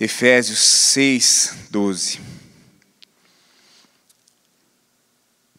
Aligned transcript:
Efésios 0.00 0.60
6, 0.60 1.54
12. 1.70 2.20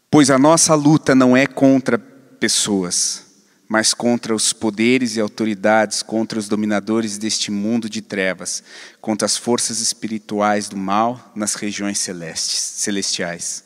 Pois 0.09 0.29
a 0.29 0.39
nossa 0.39 0.73
luta 0.75 1.13
não 1.13 1.35
é 1.35 1.45
contra 1.45 1.99
pessoas, 1.99 3.25
mas 3.67 3.93
contra 3.93 4.33
os 4.33 4.53
poderes 4.53 5.17
e 5.17 5.19
autoridades, 5.19 6.01
contra 6.01 6.39
os 6.39 6.47
dominadores 6.47 7.17
deste 7.17 7.51
mundo 7.51 7.89
de 7.89 8.01
trevas, 8.01 8.63
contra 9.01 9.25
as 9.25 9.35
forças 9.35 9.81
espirituais 9.81 10.69
do 10.69 10.77
mal 10.77 11.33
nas 11.35 11.55
regiões 11.55 11.99
celestes, 11.99 12.59
celestiais. 12.59 13.65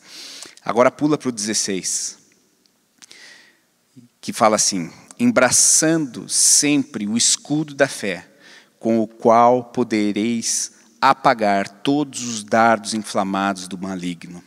Agora 0.64 0.90
pula 0.90 1.16
para 1.16 1.28
o 1.28 1.32
16, 1.32 2.18
que 4.20 4.32
fala 4.32 4.56
assim: 4.56 4.90
embraçando 5.20 6.28
sempre 6.28 7.06
o 7.06 7.16
escudo 7.16 7.74
da 7.76 7.86
fé 7.86 8.33
com 8.84 9.00
o 9.00 9.06
qual 9.06 9.64
podereis 9.64 10.72
apagar 11.00 11.66
todos 11.66 12.22
os 12.22 12.44
dardos 12.44 12.92
inflamados 12.92 13.66
do 13.66 13.78
maligno. 13.78 14.44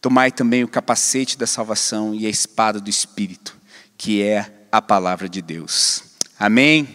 Tomai 0.00 0.32
também 0.32 0.64
o 0.64 0.68
capacete 0.68 1.36
da 1.36 1.46
salvação 1.46 2.14
e 2.14 2.24
a 2.24 2.30
espada 2.30 2.80
do 2.80 2.88
Espírito, 2.88 3.54
que 3.98 4.22
é 4.22 4.66
a 4.72 4.80
palavra 4.80 5.28
de 5.28 5.42
Deus. 5.42 6.02
Amém? 6.38 6.88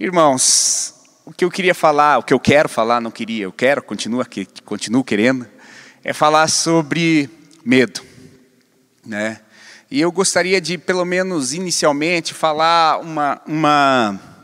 Irmãos, 0.00 0.94
o 1.24 1.32
que 1.32 1.44
eu 1.44 1.50
queria 1.52 1.76
falar, 1.76 2.18
o 2.18 2.24
que 2.24 2.34
eu 2.34 2.40
quero 2.40 2.68
falar, 2.68 3.00
não 3.00 3.12
queria, 3.12 3.44
eu 3.44 3.52
quero, 3.52 3.84
continuo, 3.84 4.26
continuo 4.64 5.04
querendo, 5.04 5.46
é 6.02 6.12
falar 6.12 6.48
sobre 6.48 7.30
medo. 7.64 8.00
Né? 9.06 9.40
E 9.88 10.00
eu 10.00 10.10
gostaria 10.10 10.60
de, 10.60 10.76
pelo 10.76 11.04
menos 11.04 11.54
inicialmente, 11.54 12.34
falar 12.34 12.98
uma, 12.98 13.40
uma 13.46 14.35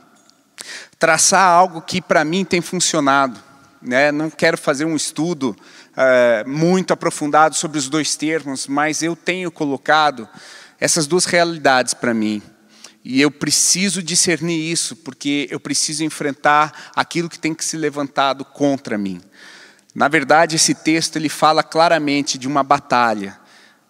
traçar 1.02 1.44
algo 1.44 1.82
que 1.82 2.00
para 2.00 2.24
mim 2.24 2.44
tem 2.44 2.60
funcionado. 2.60 3.40
Né? 3.82 4.12
Não 4.12 4.30
quero 4.30 4.56
fazer 4.56 4.84
um 4.84 4.94
estudo 4.94 5.56
é, 5.96 6.44
muito 6.46 6.92
aprofundado 6.92 7.56
sobre 7.56 7.76
os 7.76 7.88
dois 7.88 8.14
termos, 8.14 8.68
mas 8.68 9.02
eu 9.02 9.16
tenho 9.16 9.50
colocado 9.50 10.28
essas 10.78 11.08
duas 11.08 11.24
realidades 11.24 11.92
para 11.92 12.14
mim. 12.14 12.40
E 13.04 13.20
eu 13.20 13.32
preciso 13.32 14.00
discernir 14.00 14.70
isso, 14.70 14.94
porque 14.94 15.48
eu 15.50 15.58
preciso 15.58 16.04
enfrentar 16.04 16.92
aquilo 16.94 17.28
que 17.28 17.36
tem 17.36 17.52
que 17.52 17.64
se 17.64 17.76
levantado 17.76 18.44
contra 18.44 18.96
mim. 18.96 19.20
Na 19.92 20.06
verdade, 20.06 20.54
esse 20.54 20.72
texto 20.72 21.16
ele 21.16 21.28
fala 21.28 21.64
claramente 21.64 22.38
de 22.38 22.46
uma 22.46 22.62
batalha. 22.62 23.36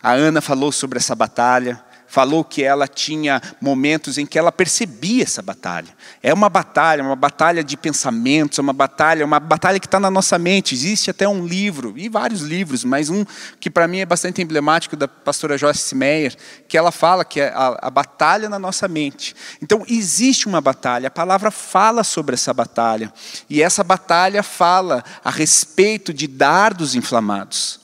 A 0.02 0.12
Ana 0.12 0.40
falou 0.40 0.72
sobre 0.72 0.96
essa 0.96 1.14
batalha, 1.14 1.78
falou 2.12 2.44
que 2.44 2.62
ela 2.62 2.86
tinha 2.86 3.40
momentos 3.58 4.18
em 4.18 4.26
que 4.26 4.38
ela 4.38 4.52
percebia 4.52 5.22
essa 5.22 5.40
batalha. 5.40 5.88
É 6.22 6.34
uma 6.34 6.50
batalha, 6.50 7.02
uma 7.02 7.16
batalha 7.16 7.64
de 7.64 7.74
pensamentos, 7.74 8.58
uma 8.58 8.74
batalha, 8.74 9.24
uma 9.24 9.40
batalha 9.40 9.80
que 9.80 9.86
está 9.86 9.98
na 9.98 10.10
nossa 10.10 10.38
mente. 10.38 10.74
Existe 10.74 11.08
até 11.08 11.26
um 11.26 11.46
livro, 11.46 11.94
e 11.96 12.10
vários 12.10 12.42
livros, 12.42 12.84
mas 12.84 13.08
um 13.08 13.24
que 13.58 13.70
para 13.70 13.88
mim 13.88 14.00
é 14.00 14.04
bastante 14.04 14.42
emblemático, 14.42 14.94
da 14.94 15.08
pastora 15.08 15.56
Joyce 15.56 15.94
Meyer, 15.94 16.36
que 16.68 16.76
ela 16.76 16.92
fala 16.92 17.24
que 17.24 17.40
é 17.40 17.48
a, 17.48 17.78
a 17.80 17.88
batalha 17.88 18.46
na 18.46 18.58
nossa 18.58 18.86
mente. 18.86 19.34
Então, 19.62 19.82
existe 19.88 20.46
uma 20.46 20.60
batalha, 20.60 21.06
a 21.06 21.10
palavra 21.10 21.50
fala 21.50 22.04
sobre 22.04 22.34
essa 22.34 22.52
batalha, 22.52 23.10
e 23.48 23.62
essa 23.62 23.82
batalha 23.82 24.42
fala 24.42 25.02
a 25.24 25.30
respeito 25.30 26.12
de 26.12 26.26
dardos 26.26 26.94
inflamados, 26.94 27.80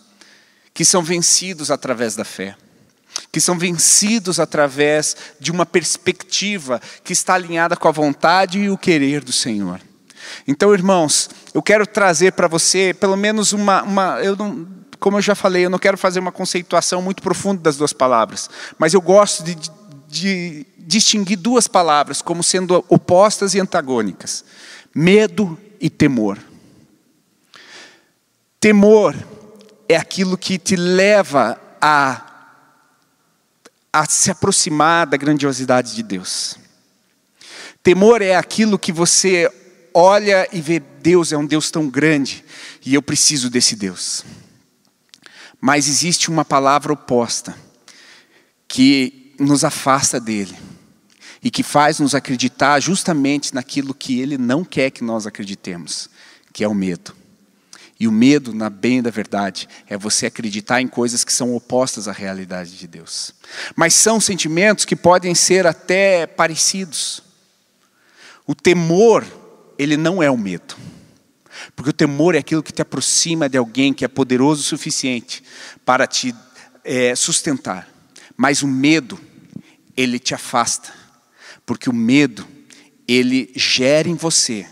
que 0.75 0.85
são 0.85 1.03
vencidos 1.03 1.71
através 1.71 2.15
da 2.15 2.27
fé 2.27 2.55
que 3.31 3.41
são 3.41 3.59
vencidos 3.59 4.41
através 4.41 5.17
de 5.41 5.51
uma 5.51 5.67
perspectiva 5.67 6.81
que 7.03 7.13
está 7.13 7.35
alinhada 7.35 7.77
com 7.77 7.89
a 7.89 7.93
vontade 7.93 8.59
e 8.59 8.71
o 8.71 8.79
querer 8.79 9.23
do 9.23 9.33
Senhor. 9.33 9.81
Então, 10.47 10.73
irmãos, 10.73 11.31
eu 11.55 11.63
quero 11.63 11.87
trazer 11.87 12.33
para 12.33 12.49
você 12.49 12.95
pelo 12.95 13.17
menos 13.17 13.53
uma, 13.53 13.83
uma 13.83 14.21
eu 14.21 14.37
não, 14.37 14.67
como 14.99 15.17
eu 15.17 15.23
já 15.23 15.35
falei, 15.35 15.65
eu 15.65 15.71
não 15.71 15.79
quero 15.79 15.97
fazer 15.97 16.21
uma 16.21 16.33
conceituação 16.33 17.01
muito 17.01 17.23
profunda 17.23 17.63
das 17.63 17.77
duas 17.77 17.93
palavras, 17.93 18.49
mas 18.79 18.95
eu 18.95 19.01
gosto 19.01 19.43
de, 19.43 19.57
de, 20.09 20.67
distinguir 20.79 21.37
duas 21.37 21.69
palavras 21.69 22.23
como 22.23 22.43
sendo 22.43 22.85
opostas 22.89 23.55
e 23.55 23.61
antagônicas: 23.61 24.45
medo 24.95 25.59
e 25.81 25.89
temor. 25.89 26.39
Temor 28.61 29.15
é 29.89 29.97
aquilo 29.97 30.37
que 30.37 30.59
te 30.59 30.75
leva 30.75 31.59
a 31.81 32.28
a 33.93 34.07
se 34.07 34.31
aproximar 34.31 35.07
da 35.07 35.17
grandiosidade 35.17 35.95
de 35.95 36.03
Deus. 36.03 36.57
Temor 37.83 38.23
é 38.23 38.37
aquilo 38.37 38.79
que 38.79 38.93
você 38.93 39.51
olha 39.95 40.49
e 40.53 40.61
vê, 40.61 40.79
Deus 40.79 41.33
é 41.33 41.37
um 41.37 41.47
Deus 41.47 41.71
tão 41.71 41.89
grande 41.89 42.45
e 42.85 42.95
eu 42.95 43.03
preciso 43.03 43.49
desse 43.49 43.75
Deus. 43.75 44.25
Mas 45.61 45.89
existe 45.89 46.31
uma 46.31 46.45
palavra 46.45 46.93
oposta 46.93 47.57
que 48.67 49.35
nos 49.39 49.65
afasta 49.65 50.21
dele 50.21 50.57
e 51.43 51.51
que 51.51 51.63
faz 51.63 51.99
nos 51.99 52.15
acreditar 52.15 52.81
justamente 52.81 53.55
naquilo 53.55 53.95
que 53.95 54.21
ele 54.21 54.37
não 54.37 54.65
quer 54.65 54.91
que 54.91 55.03
nós 55.03 55.27
acreditemos, 55.27 56.11
que 56.53 56.63
é 56.63 56.69
o 56.69 56.75
medo. 56.75 57.15
E 58.01 58.07
o 58.07 58.13
medo, 58.13 58.55
na 58.55 58.71
bem 58.71 59.03
da 59.03 59.11
verdade, 59.11 59.69
é 59.89 59.97
você 59.97 60.27
acreditar 60.27 60.81
em 60.81 60.87
coisas 60.87 61.25
que 61.25 61.33
são 61.33 61.55
opostas 61.55 62.07
à 62.07 62.13
realidade 62.13 62.79
de 62.79 62.87
Deus. 62.87 63.35
Mas 63.75 63.93
são 63.93 64.21
sentimentos 64.21 64.85
que 64.85 64.95
podem 64.95 65.35
ser 65.35 65.67
até 65.67 66.25
parecidos. 66.25 67.21
O 68.47 68.55
temor, 68.55 69.27
ele 69.77 69.97
não 69.97 70.23
é 70.23 70.31
o 70.31 70.39
medo. 70.39 70.77
Porque 71.75 71.91
o 71.91 71.93
temor 71.93 72.37
é 72.37 72.39
aquilo 72.39 72.63
que 72.63 72.73
te 72.73 72.81
aproxima 72.81 73.49
de 73.49 73.59
alguém 73.59 73.93
que 73.93 74.05
é 74.05 74.09
poderoso 74.09 74.61
o 74.61 74.65
suficiente 74.65 75.43
para 75.85 76.07
te 76.07 76.33
é, 76.85 77.17
sustentar. 77.17 77.89
Mas 78.37 78.63
o 78.63 78.69
medo, 78.69 79.19
ele 79.97 80.21
te 80.21 80.37
afasta. 80.37 80.93
Porque 81.67 81.91
o 81.91 81.93
medo, 81.93 82.47
ele 83.09 83.51
gera 83.57 84.09
em 84.09 84.15
você 84.15 84.65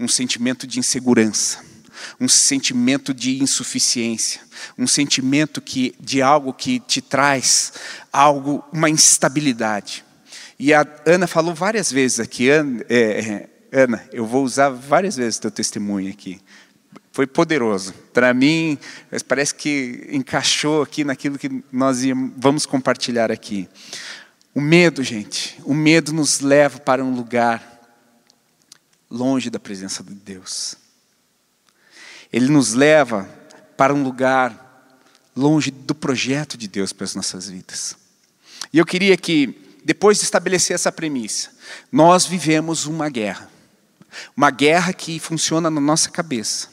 um 0.00 0.08
sentimento 0.08 0.66
de 0.66 0.80
insegurança 0.80 1.64
um 2.20 2.28
sentimento 2.28 3.12
de 3.12 3.42
insuficiência, 3.42 4.40
um 4.78 4.86
sentimento 4.86 5.60
que, 5.60 5.94
de 6.00 6.22
algo 6.22 6.52
que 6.52 6.80
te 6.80 7.00
traz 7.00 7.72
algo, 8.12 8.64
uma 8.72 8.88
instabilidade. 8.88 10.04
E 10.58 10.72
a 10.72 10.86
Ana 11.04 11.26
falou 11.26 11.54
várias 11.54 11.92
vezes 11.92 12.20
aqui, 12.20 12.48
Ana, 12.48 12.84
é, 12.88 13.48
é, 13.72 13.82
Ana 13.82 14.08
eu 14.12 14.26
vou 14.26 14.42
usar 14.44 14.70
várias 14.70 15.16
vezes 15.16 15.38
teu 15.38 15.50
testemunho 15.50 16.10
aqui. 16.10 16.40
Foi 17.12 17.26
poderoso. 17.26 17.94
Para 18.12 18.34
mim, 18.34 18.78
parece 19.26 19.54
que 19.54 20.06
encaixou 20.10 20.82
aqui 20.82 21.02
naquilo 21.02 21.38
que 21.38 21.62
nós 21.72 22.00
vamos 22.36 22.66
compartilhar 22.66 23.32
aqui. 23.32 23.68
O 24.54 24.60
medo, 24.60 25.02
gente, 25.02 25.58
o 25.64 25.74
medo 25.74 26.12
nos 26.12 26.40
leva 26.40 26.78
para 26.78 27.04
um 27.04 27.14
lugar 27.14 27.76
longe 29.10 29.50
da 29.50 29.58
presença 29.58 30.02
de 30.02 30.14
Deus. 30.14 30.76
Ele 32.32 32.48
nos 32.48 32.74
leva 32.74 33.28
para 33.76 33.94
um 33.94 34.02
lugar 34.02 34.66
longe 35.34 35.70
do 35.70 35.94
projeto 35.94 36.56
de 36.56 36.66
Deus 36.66 36.92
para 36.92 37.04
as 37.04 37.14
nossas 37.14 37.48
vidas. 37.48 37.96
E 38.72 38.78
eu 38.78 38.86
queria 38.86 39.16
que, 39.16 39.78
depois 39.84 40.18
de 40.18 40.24
estabelecer 40.24 40.74
essa 40.74 40.90
premissa, 40.90 41.50
nós 41.92 42.26
vivemos 42.26 42.86
uma 42.86 43.08
guerra. 43.08 43.50
Uma 44.36 44.50
guerra 44.50 44.92
que 44.92 45.20
funciona 45.20 45.70
na 45.70 45.80
nossa 45.80 46.10
cabeça. 46.10 46.68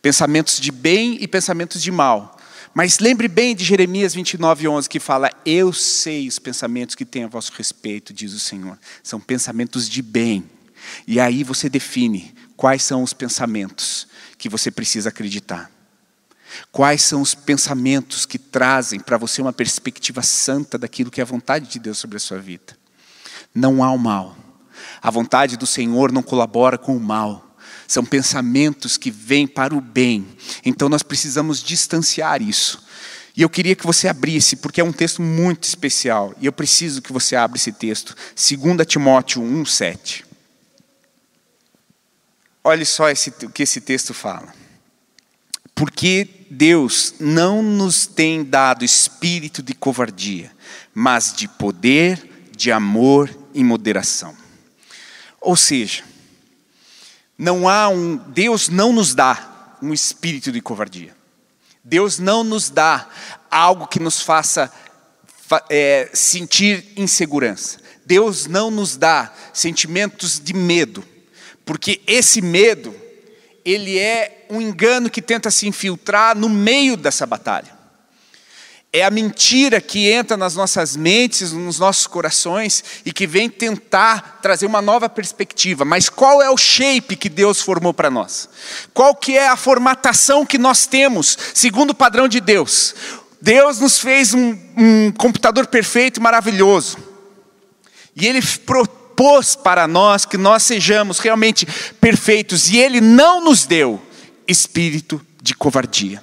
Pensamentos 0.00 0.58
de 0.58 0.72
bem 0.72 1.18
e 1.20 1.28
pensamentos 1.28 1.82
de 1.82 1.90
mal. 1.90 2.38
Mas 2.72 3.00
lembre 3.00 3.26
bem 3.28 3.54
de 3.54 3.64
Jeremias 3.64 4.14
29, 4.14 4.68
11, 4.68 4.88
que 4.88 5.00
fala: 5.00 5.30
Eu 5.44 5.72
sei 5.72 6.28
os 6.28 6.38
pensamentos 6.38 6.94
que 6.94 7.04
tenho 7.04 7.26
a 7.26 7.28
vosso 7.28 7.52
respeito, 7.52 8.12
diz 8.12 8.32
o 8.32 8.40
Senhor. 8.40 8.78
São 9.02 9.20
pensamentos 9.20 9.88
de 9.88 10.00
bem. 10.00 10.48
E 11.06 11.20
aí 11.20 11.44
você 11.44 11.68
define 11.68 12.34
quais 12.56 12.82
são 12.82 13.02
os 13.02 13.12
pensamentos 13.12 14.06
que 14.40 14.48
você 14.48 14.70
precisa 14.70 15.10
acreditar? 15.10 15.70
Quais 16.72 17.02
são 17.02 17.20
os 17.20 17.34
pensamentos 17.34 18.24
que 18.24 18.38
trazem 18.38 18.98
para 18.98 19.18
você 19.18 19.42
uma 19.42 19.52
perspectiva 19.52 20.22
santa 20.22 20.78
daquilo 20.78 21.10
que 21.10 21.20
é 21.20 21.22
a 21.22 21.26
vontade 21.26 21.68
de 21.68 21.78
Deus 21.78 21.98
sobre 21.98 22.16
a 22.16 22.20
sua 22.20 22.38
vida? 22.38 22.76
Não 23.54 23.84
há 23.84 23.92
o 23.92 23.98
mal. 23.98 24.34
A 25.02 25.10
vontade 25.10 25.58
do 25.58 25.66
Senhor 25.66 26.10
não 26.10 26.22
colabora 26.22 26.78
com 26.78 26.96
o 26.96 27.00
mal. 27.00 27.54
São 27.86 28.02
pensamentos 28.02 28.96
que 28.96 29.10
vêm 29.10 29.46
para 29.46 29.74
o 29.74 29.80
bem. 29.80 30.26
Então 30.64 30.88
nós 30.88 31.02
precisamos 31.02 31.62
distanciar 31.62 32.40
isso. 32.40 32.82
E 33.36 33.42
eu 33.42 33.50
queria 33.50 33.76
que 33.76 33.86
você 33.86 34.08
abrisse, 34.08 34.56
porque 34.56 34.80
é 34.80 34.84
um 34.84 34.92
texto 34.92 35.20
muito 35.22 35.64
especial, 35.64 36.34
e 36.40 36.46
eu 36.46 36.52
preciso 36.52 37.00
que 37.00 37.12
você 37.12 37.36
abra 37.36 37.56
esse 37.56 37.70
texto, 37.70 38.16
2 38.34 38.84
Timóteo 38.86 39.40
1,7. 39.40 40.29
Olhe 42.62 42.84
só 42.84 43.08
esse, 43.08 43.30
o 43.44 43.50
que 43.50 43.62
esse 43.62 43.80
texto 43.80 44.12
fala. 44.12 44.52
Porque 45.74 46.28
Deus 46.50 47.14
não 47.18 47.62
nos 47.62 48.06
tem 48.06 48.44
dado 48.44 48.84
espírito 48.84 49.62
de 49.62 49.72
covardia, 49.72 50.52
mas 50.94 51.32
de 51.32 51.48
poder, 51.48 52.48
de 52.54 52.70
amor 52.70 53.34
e 53.54 53.64
moderação. 53.64 54.36
Ou 55.40 55.56
seja, 55.56 56.04
Não 57.38 57.66
há 57.66 57.88
um 57.88 58.18
Deus 58.18 58.68
não 58.68 58.92
nos 58.92 59.14
dá 59.14 59.78
um 59.80 59.94
espírito 59.94 60.52
de 60.52 60.60
covardia. 60.60 61.16
Deus 61.82 62.18
não 62.18 62.44
nos 62.44 62.68
dá 62.68 63.08
algo 63.50 63.86
que 63.86 63.98
nos 63.98 64.20
faça 64.20 64.70
é, 65.70 66.10
sentir 66.12 66.92
insegurança. 66.96 67.78
Deus 68.04 68.46
não 68.46 68.70
nos 68.70 68.96
dá 68.96 69.32
sentimentos 69.54 70.38
de 70.38 70.52
medo, 70.52 71.02
porque 71.70 72.00
esse 72.04 72.42
medo 72.42 72.92
ele 73.64 73.96
é 73.96 74.44
um 74.50 74.60
engano 74.60 75.08
que 75.08 75.22
tenta 75.22 75.52
se 75.52 75.68
infiltrar 75.68 76.36
no 76.36 76.48
meio 76.48 76.96
dessa 76.96 77.24
batalha. 77.24 77.70
É 78.92 79.04
a 79.04 79.10
mentira 79.10 79.80
que 79.80 80.10
entra 80.10 80.36
nas 80.36 80.56
nossas 80.56 80.96
mentes, 80.96 81.52
nos 81.52 81.78
nossos 81.78 82.08
corações 82.08 82.82
e 83.06 83.12
que 83.12 83.24
vem 83.24 83.48
tentar 83.48 84.40
trazer 84.42 84.66
uma 84.66 84.82
nova 84.82 85.08
perspectiva. 85.08 85.84
Mas 85.84 86.08
qual 86.08 86.42
é 86.42 86.50
o 86.50 86.56
shape 86.56 87.14
que 87.14 87.28
Deus 87.28 87.60
formou 87.60 87.94
para 87.94 88.10
nós? 88.10 88.48
Qual 88.92 89.14
que 89.14 89.38
é 89.38 89.46
a 89.46 89.56
formatação 89.56 90.44
que 90.44 90.58
nós 90.58 90.88
temos 90.88 91.38
segundo 91.54 91.90
o 91.90 91.94
padrão 91.94 92.26
de 92.26 92.40
Deus? 92.40 92.96
Deus 93.40 93.78
nos 93.78 93.96
fez 94.00 94.34
um, 94.34 94.58
um 94.76 95.12
computador 95.12 95.68
perfeito 95.68 96.18
e 96.18 96.20
maravilhoso. 96.20 96.98
E 98.16 98.26
Ele 98.26 98.42
propôs 99.20 99.54
para 99.54 99.86
nós 99.86 100.24
que 100.24 100.38
nós 100.38 100.62
sejamos 100.62 101.18
realmente 101.18 101.66
perfeitos. 102.00 102.70
E 102.70 102.78
Ele 102.78 103.02
não 103.02 103.44
nos 103.44 103.66
deu 103.66 104.00
espírito 104.48 105.20
de 105.42 105.54
covardia. 105.54 106.22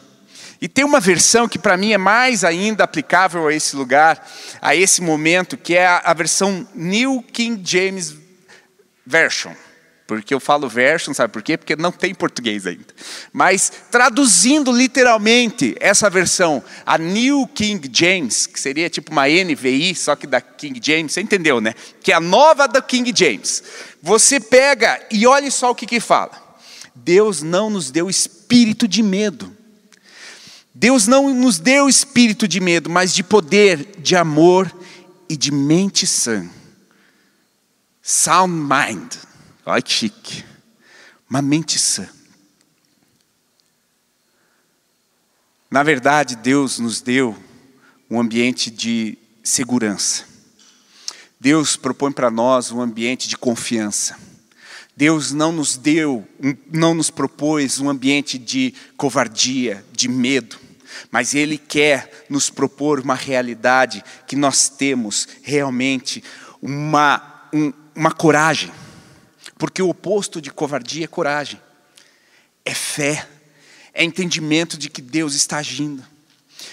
E 0.60 0.68
tem 0.68 0.84
uma 0.84 1.00
versão 1.00 1.48
que 1.48 1.60
para 1.60 1.78
mim 1.78 1.94
é 1.94 1.98
mais 2.00 2.44
ainda 2.44 2.84
aplicável 2.84 3.48
a 3.48 3.54
esse 3.54 3.76
lugar, 3.76 4.28
a 4.60 4.76
esse 4.76 5.02
momento, 5.02 5.56
que 5.56 5.76
é 5.76 5.86
a, 5.86 6.02
a 6.06 6.14
versão 6.16 6.68
New 6.74 7.24
King 7.32 7.62
James 7.64 8.16
Version. 9.06 9.54
Porque 10.08 10.34
eu 10.34 10.40
falo 10.40 10.70
version, 10.70 11.14
sabe 11.14 11.34
por 11.34 11.44
quê? 11.44 11.58
Porque 11.58 11.76
não 11.76 11.92
tem 11.92 12.16
português 12.16 12.66
ainda. 12.66 12.88
Mas 13.32 13.72
traduzindo 13.92 14.72
literalmente 14.72 15.76
essa 15.80 16.10
versão, 16.10 16.64
a 16.86 16.98
New 16.98 17.46
King 17.48 17.90
James, 17.94 18.48
que 18.48 18.60
seria 18.60 18.90
tipo 18.90 19.12
uma 19.12 19.28
NVI, 19.28 19.94
só 19.94 20.16
que 20.16 20.26
da 20.26 20.40
King 20.40 20.80
James, 20.82 21.12
você 21.12 21.22
entendeu, 21.22 21.60
né? 21.60 21.76
Que 22.02 22.14
é 22.14 22.16
a 22.16 22.22
nova 22.22 22.68
da 22.68 22.82
King 22.82 23.14
James. 23.14 23.62
Você 24.02 24.40
pega 24.40 25.00
e 25.12 25.28
olhe 25.28 25.52
só 25.52 25.72
o 25.72 25.76
que 25.76 25.86
que 25.86 26.00
fala. 26.00 26.32
Deus 26.96 27.44
não 27.44 27.70
nos 27.70 27.92
deu 27.92 28.10
espírito 28.10 28.88
de 28.88 29.04
medo 29.04 29.58
Deus 30.80 31.08
não 31.08 31.34
nos 31.34 31.58
deu 31.58 31.90
espírito 31.90 32.48
de 32.48 32.60
medo, 32.60 32.88
mas 32.88 33.12
de 33.12 33.24
poder, 33.24 33.96
de 33.98 34.16
amor 34.16 34.72
e 35.28 35.36
de 35.36 35.52
mente 35.52 36.06
sã. 36.06 36.48
Sound 38.00 38.54
mind. 38.54 39.12
Que 39.68 39.92
chique. 39.92 40.46
Uma 41.30 41.42
mente 41.42 41.78
sã. 41.78 42.08
Na 45.70 45.84
verdade, 45.84 46.38
Deus 46.38 46.80
nos 46.80 47.02
deu 47.02 47.38
um 48.10 48.20
ambiente 48.20 48.72
de 48.72 49.18
segurança. 49.44 50.24
Deus 51.38 51.76
propõe 51.76 52.14
para 52.14 52.32
nós 52.32 52.72
um 52.72 52.80
ambiente 52.80 53.28
de 53.28 53.38
confiança. 53.38 54.18
Deus 54.96 55.34
não 55.34 55.52
nos 55.52 55.76
deu, 55.76 56.26
não 56.72 56.94
nos 56.96 57.10
propôs 57.10 57.80
um 57.80 57.90
ambiente 57.90 58.38
de 58.38 58.74
covardia, 58.96 59.86
de 59.92 60.08
medo 60.08 60.58
mas 61.12 61.36
Ele 61.36 61.58
quer 61.58 62.26
nos 62.30 62.50
propor 62.50 63.00
uma 63.00 63.14
realidade 63.14 64.04
que 64.26 64.36
nós 64.36 64.70
temos 64.70 65.28
realmente 65.44 66.24
uma, 66.62 67.50
um, 67.54 67.72
uma 67.96 68.12
coragem, 68.12 68.72
porque 69.58 69.82
o 69.82 69.90
oposto 69.90 70.42
de 70.42 70.52
covardia 70.52 71.06
é 71.06 71.08
coragem, 71.08 71.60
é 72.64 72.74
fé, 72.74 73.28
é 73.94 74.04
entendimento 74.04 74.78
de 74.78 74.90
que 74.90 75.02
Deus 75.02 75.34
está 75.34 75.58
agindo. 75.58 76.06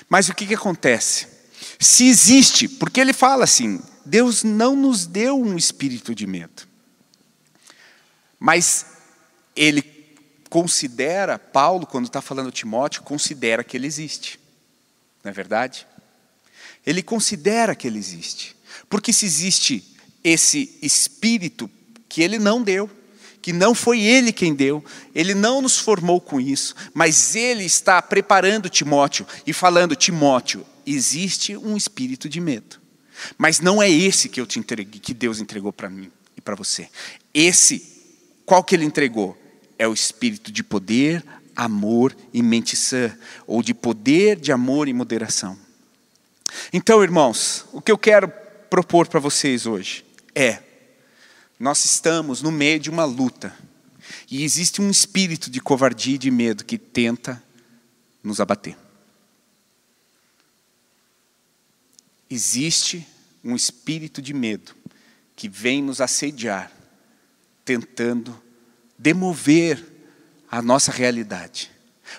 Mas 0.09 0.29
o 0.29 0.35
que, 0.35 0.47
que 0.47 0.55
acontece? 0.55 1.29
Se 1.79 2.07
existe, 2.07 2.69
porque 2.69 3.01
ele 3.01 3.13
fala 3.13 3.45
assim: 3.45 3.81
Deus 4.05 4.43
não 4.43 4.77
nos 4.77 5.07
deu 5.07 5.41
um 5.41 5.57
espírito 5.57 6.15
de 6.15 6.27
medo, 6.27 6.67
mas 8.39 8.87
Ele 9.57 9.95
considera, 10.55 11.37
Paulo, 11.37 11.85
quando 11.85 12.07
está 12.07 12.23
falando 12.23 12.53
Timóteo, 12.53 13.03
considera 13.03 13.65
que 13.65 13.77
ele 13.77 13.89
existe. 13.89 14.39
Não 15.25 15.31
é 15.31 15.35
verdade? 15.35 15.85
Ele 16.87 17.03
considera 17.03 17.75
que 17.75 17.89
ele 17.89 17.99
existe. 17.99 18.55
Porque 18.89 19.13
se 19.13 19.27
existe 19.27 19.97
esse 20.23 20.79
espírito 20.81 21.69
que 22.15 22.23
ele 22.23 22.39
não 22.39 22.63
deu, 22.63 22.89
que 23.43 23.53
não 23.53 23.75
foi 23.75 24.01
ele 24.01 24.33
quem 24.33 24.55
deu, 24.55 24.85
ele 25.13 25.35
não 25.35 25.61
nos 25.61 25.79
formou 25.79 26.21
com 26.21 26.41
isso, 26.41 26.75
mas 26.95 27.35
ele 27.35 27.65
está 27.65 28.01
preparando 28.01 28.69
Timóteo 28.69 29.27
e 29.47 29.53
falando: 29.53 29.97
Timóteo, 29.97 30.65
existe 30.87 31.57
um 31.57 31.77
espírito 31.77 32.29
de 32.29 32.41
medo. 32.41 32.81
Mas 33.37 33.59
não 33.59 33.83
é 33.83 33.91
esse 33.91 34.29
que 34.29 34.41
eu 34.41 34.47
te 34.47 34.61
entreguei, 34.61 35.01
que 35.01 35.13
Deus 35.13 35.41
entregou 35.41 35.73
para 35.73 35.91
mim 35.91 36.09
e 36.37 36.41
para 36.41 36.55
você. 36.55 36.89
Esse, 37.33 37.83
qual 38.47 38.63
que 38.63 38.77
ele 38.77 38.85
entregou? 38.85 39.37
é 39.79 39.87
o 39.89 39.93
espírito 39.93 40.53
de 40.53 40.63
poder, 40.63 41.25
amor 41.55 42.15
e 42.33 42.43
mente 42.43 42.77
sã, 42.77 43.17
ou 43.47 43.63
de 43.63 43.75
poder, 43.75 44.39
de 44.39 44.53
amor 44.53 44.89
e 44.89 44.93
moderação. 44.93 45.59
Então, 46.73 47.03
irmãos, 47.03 47.65
o 47.73 47.81
que 47.81 47.91
eu 47.91 47.99
quero 47.99 48.29
propor 48.71 49.09
para 49.09 49.21
vocês 49.21 49.67
hoje 49.67 50.05
é: 50.35 50.59
nós 51.59 51.85
estamos 51.85 52.43
no 52.43 52.51
meio 52.51 52.81
de 52.81 52.91
uma 52.91 53.05
luta, 53.05 53.57
e 54.31 54.43
existe 54.45 54.83
um 54.83 54.91
espírito 54.91 55.51
de 55.51 55.61
covardia 55.61 56.17
e 56.17 56.19
de 56.19 56.31
medo 56.31 56.65
que 56.65 56.79
tenta 56.79 57.43
nos 58.23 58.41
abater. 58.41 58.77
Existe 62.29 63.07
um 63.43 63.55
espírito 63.55 64.21
de 64.21 64.33
medo 64.33 64.75
que 65.37 65.49
vem 65.49 65.83
nos 65.83 66.01
assediar, 66.01 66.73
tentando 67.65 68.41
demover 68.99 69.85
a 70.51 70.63
nossa 70.63 70.91
realidade. 70.91 71.71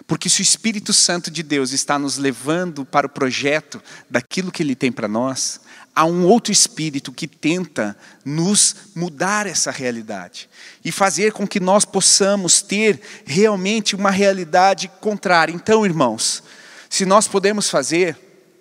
Porque 0.08 0.30
se 0.30 0.42
o 0.42 0.44
Espírito 0.44 0.94
Santo 0.94 1.32
de 1.32 1.44
Deus 1.44 1.72
está 1.72 1.98
nos 1.98 2.18
levando 2.18 2.86
para 2.86 3.08
o 3.08 3.10
projeto 3.10 3.82
daquilo 4.10 4.52
que 4.52 4.64
Ele 4.64 4.76
tem 4.76 4.92
para 4.92 5.08
nós, 5.08 5.60
há 5.96 6.06
um 6.06 6.26
outro 6.26 6.52
Espírito 6.52 7.12
que 7.12 7.28
tenta 7.28 7.96
nos 8.24 8.76
mudar 8.94 9.48
essa 9.48 9.72
realidade 9.72 10.50
e 10.84 10.92
fazer 10.92 11.32
com 11.32 11.48
que 11.48 11.60
nós 11.60 11.86
possamos 11.86 12.62
ter 12.62 13.00
realmente 13.26 13.96
uma 13.96 14.12
realidade 14.12 14.92
contrária. 15.00 15.54
Então, 15.54 15.86
irmãos, 15.86 16.44
se 16.90 17.06
nós 17.06 17.28
podemos 17.28 17.70
fazer, 17.70 18.18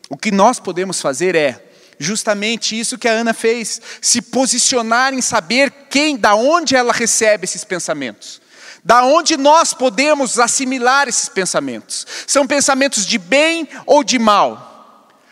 o 0.09 0.17
que 0.17 0.31
nós 0.31 0.61
podemos 0.61 1.01
fazer 1.01 1.35
é 1.35 1.73
justamente 1.99 2.79
isso 2.79 2.99
que 2.99 3.09
a 3.09 3.13
Ana 3.13 3.33
fez, 3.33 3.81
se 4.01 4.21
posicionar 4.21 5.15
em 5.15 5.23
saber 5.23 5.71
quem, 5.91 6.17
da 6.17 6.35
onde 6.35 6.75
ela 6.75 6.93
recebe 6.93 7.45
esses 7.45 7.65
pensamentos. 7.65 8.41
Da 8.85 9.03
onde 9.03 9.39
nós 9.39 9.73
podemos 9.73 10.39
assimilar 10.39 11.09
esses 11.09 11.29
pensamentos? 11.29 12.07
São 12.27 12.47
pensamentos 12.47 13.07
de 13.07 13.17
bem 13.17 13.67
ou 13.87 14.05
de 14.05 14.19
mal? 14.19 14.73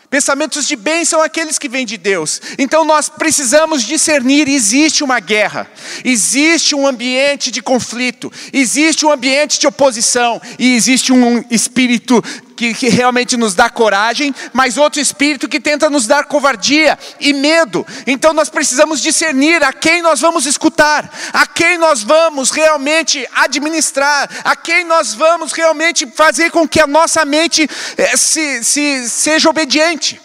Pensamentos 0.09 0.67
de 0.67 0.75
bem 0.75 1.03
são 1.03 1.23
aqueles 1.23 1.57
que 1.57 1.67
vêm 1.67 1.87
de 1.87 1.97
Deus. 1.97 2.39
Então 2.59 2.85
nós 2.85 3.09
precisamos 3.09 3.83
discernir: 3.83 4.47
existe 4.47 5.03
uma 5.03 5.19
guerra, 5.19 5.67
existe 6.05 6.75
um 6.75 6.85
ambiente 6.85 7.49
de 7.49 7.63
conflito, 7.63 8.31
existe 8.51 9.07
um 9.07 9.11
ambiente 9.11 9.59
de 9.59 9.65
oposição, 9.65 10.39
e 10.59 10.75
existe 10.75 11.11
um 11.11 11.43
espírito 11.49 12.23
que, 12.63 12.73
que, 12.73 12.89
realmente 12.89 13.35
nos 13.35 13.53
dá 13.53 13.69
coragem, 13.69 14.33
mas 14.53 14.77
outro 14.77 15.01
espírito 15.01 15.49
que 15.49 15.59
tenta 15.59 15.89
nos 15.89 16.07
dar 16.07 16.25
covardia 16.25 16.97
e 17.19 17.33
medo. 17.33 17.85
Então 18.07 18.31
nós 18.31 18.49
precisamos 18.49 19.01
discernir 19.01 19.61
a 19.63 19.73
quem 19.73 20.01
nós 20.01 20.21
vamos 20.21 20.45
escutar, 20.45 21.11
a 21.33 21.45
quem 21.45 21.77
nós 21.77 22.03
vamos 22.03 22.51
realmente 22.51 23.27
administrar, 23.33 24.29
a 24.45 24.55
quem 24.55 24.85
nós 24.85 25.13
vamos 25.13 25.51
realmente 25.51 26.05
fazer 26.07 26.51
com 26.51 26.67
que 26.67 26.79
a 26.79 26.87
nossa 26.87 27.25
mente 27.25 27.67
eh, 27.97 28.15
se, 28.15 28.63
se, 28.63 29.09
seja 29.09 29.49
obediente. 29.49 30.21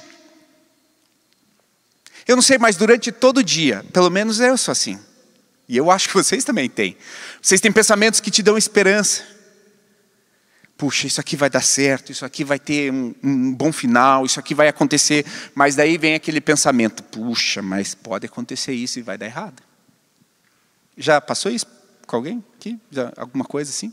Eu 2.27 2.37
não 2.37 2.43
sei, 2.43 2.59
mas 2.59 2.77
durante 2.77 3.11
todo 3.11 3.39
o 3.39 3.43
dia, 3.43 3.85
pelo 3.93 4.11
menos 4.11 4.39
eu 4.39 4.57
sou 4.57 4.71
assim, 4.71 4.99
e 5.69 5.77
eu 5.77 5.91
acho 5.91 6.09
que 6.09 6.15
vocês 6.15 6.45
também 6.45 6.69
têm. 6.69 6.97
Vocês 7.43 7.61
têm 7.61 7.73
pensamentos 7.73 8.21
que 8.21 8.31
te 8.31 8.43
dão 8.43 8.57
esperança 8.57 9.38
puxa, 10.79 11.09
isso 11.09 11.21
aqui 11.21 11.37
vai 11.37 11.51
dar 11.51 11.61
certo, 11.61 12.13
isso 12.13 12.25
aqui 12.25 12.45
vai 12.45 12.59
ter 12.59 12.93
um, 12.93 13.13
um, 13.21 13.53
bom 13.53 13.73
final, 13.73 14.25
isso 14.25 14.39
aqui 14.39 14.55
vai 14.55 14.69
acontecer. 14.69 15.27
Mas 15.53 15.75
daí 15.75 15.99
vem 15.99 16.15
aquele 16.15 16.41
pensamento, 16.41 17.03
puxa, 17.03 17.61
mas 17.61 17.97
pode 17.97 18.25
acontecer 18.25 18.73
isso 18.73 19.01
e 19.01 19.03
vai 19.03 19.19
dar 19.19 19.27
errado. 19.27 19.61
Já 20.97 21.21
passou 21.21 21.51
isso 21.51 21.67
com 22.07 22.15
alguém 22.15 22.45
aqui? 22.57 22.79
Já, 22.93 23.13
alguma 23.17 23.45
coisa 23.45 23.71
assim? 23.71 23.93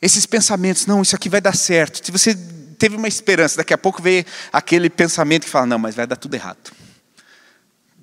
Esses 0.00 0.24
pensamentos, 0.26 0.86
não, 0.86 1.02
isso 1.02 1.16
aqui 1.16 1.28
vai 1.28 1.40
dar 1.40 1.56
certo. 1.56 2.04
Se 2.04 2.12
você 2.12 2.36
teve 2.78 2.94
uma 2.94 3.08
esperança, 3.08 3.56
daqui 3.56 3.74
a 3.74 3.78
pouco 3.78 4.00
vem 4.00 4.24
aquele 4.52 4.88
pensamento 4.88 5.42
que 5.42 5.50
fala, 5.50 5.66
não, 5.66 5.78
mas 5.78 5.96
vai 5.96 6.06
dar 6.06 6.16
tudo 6.16 6.34
errado. 6.34 6.70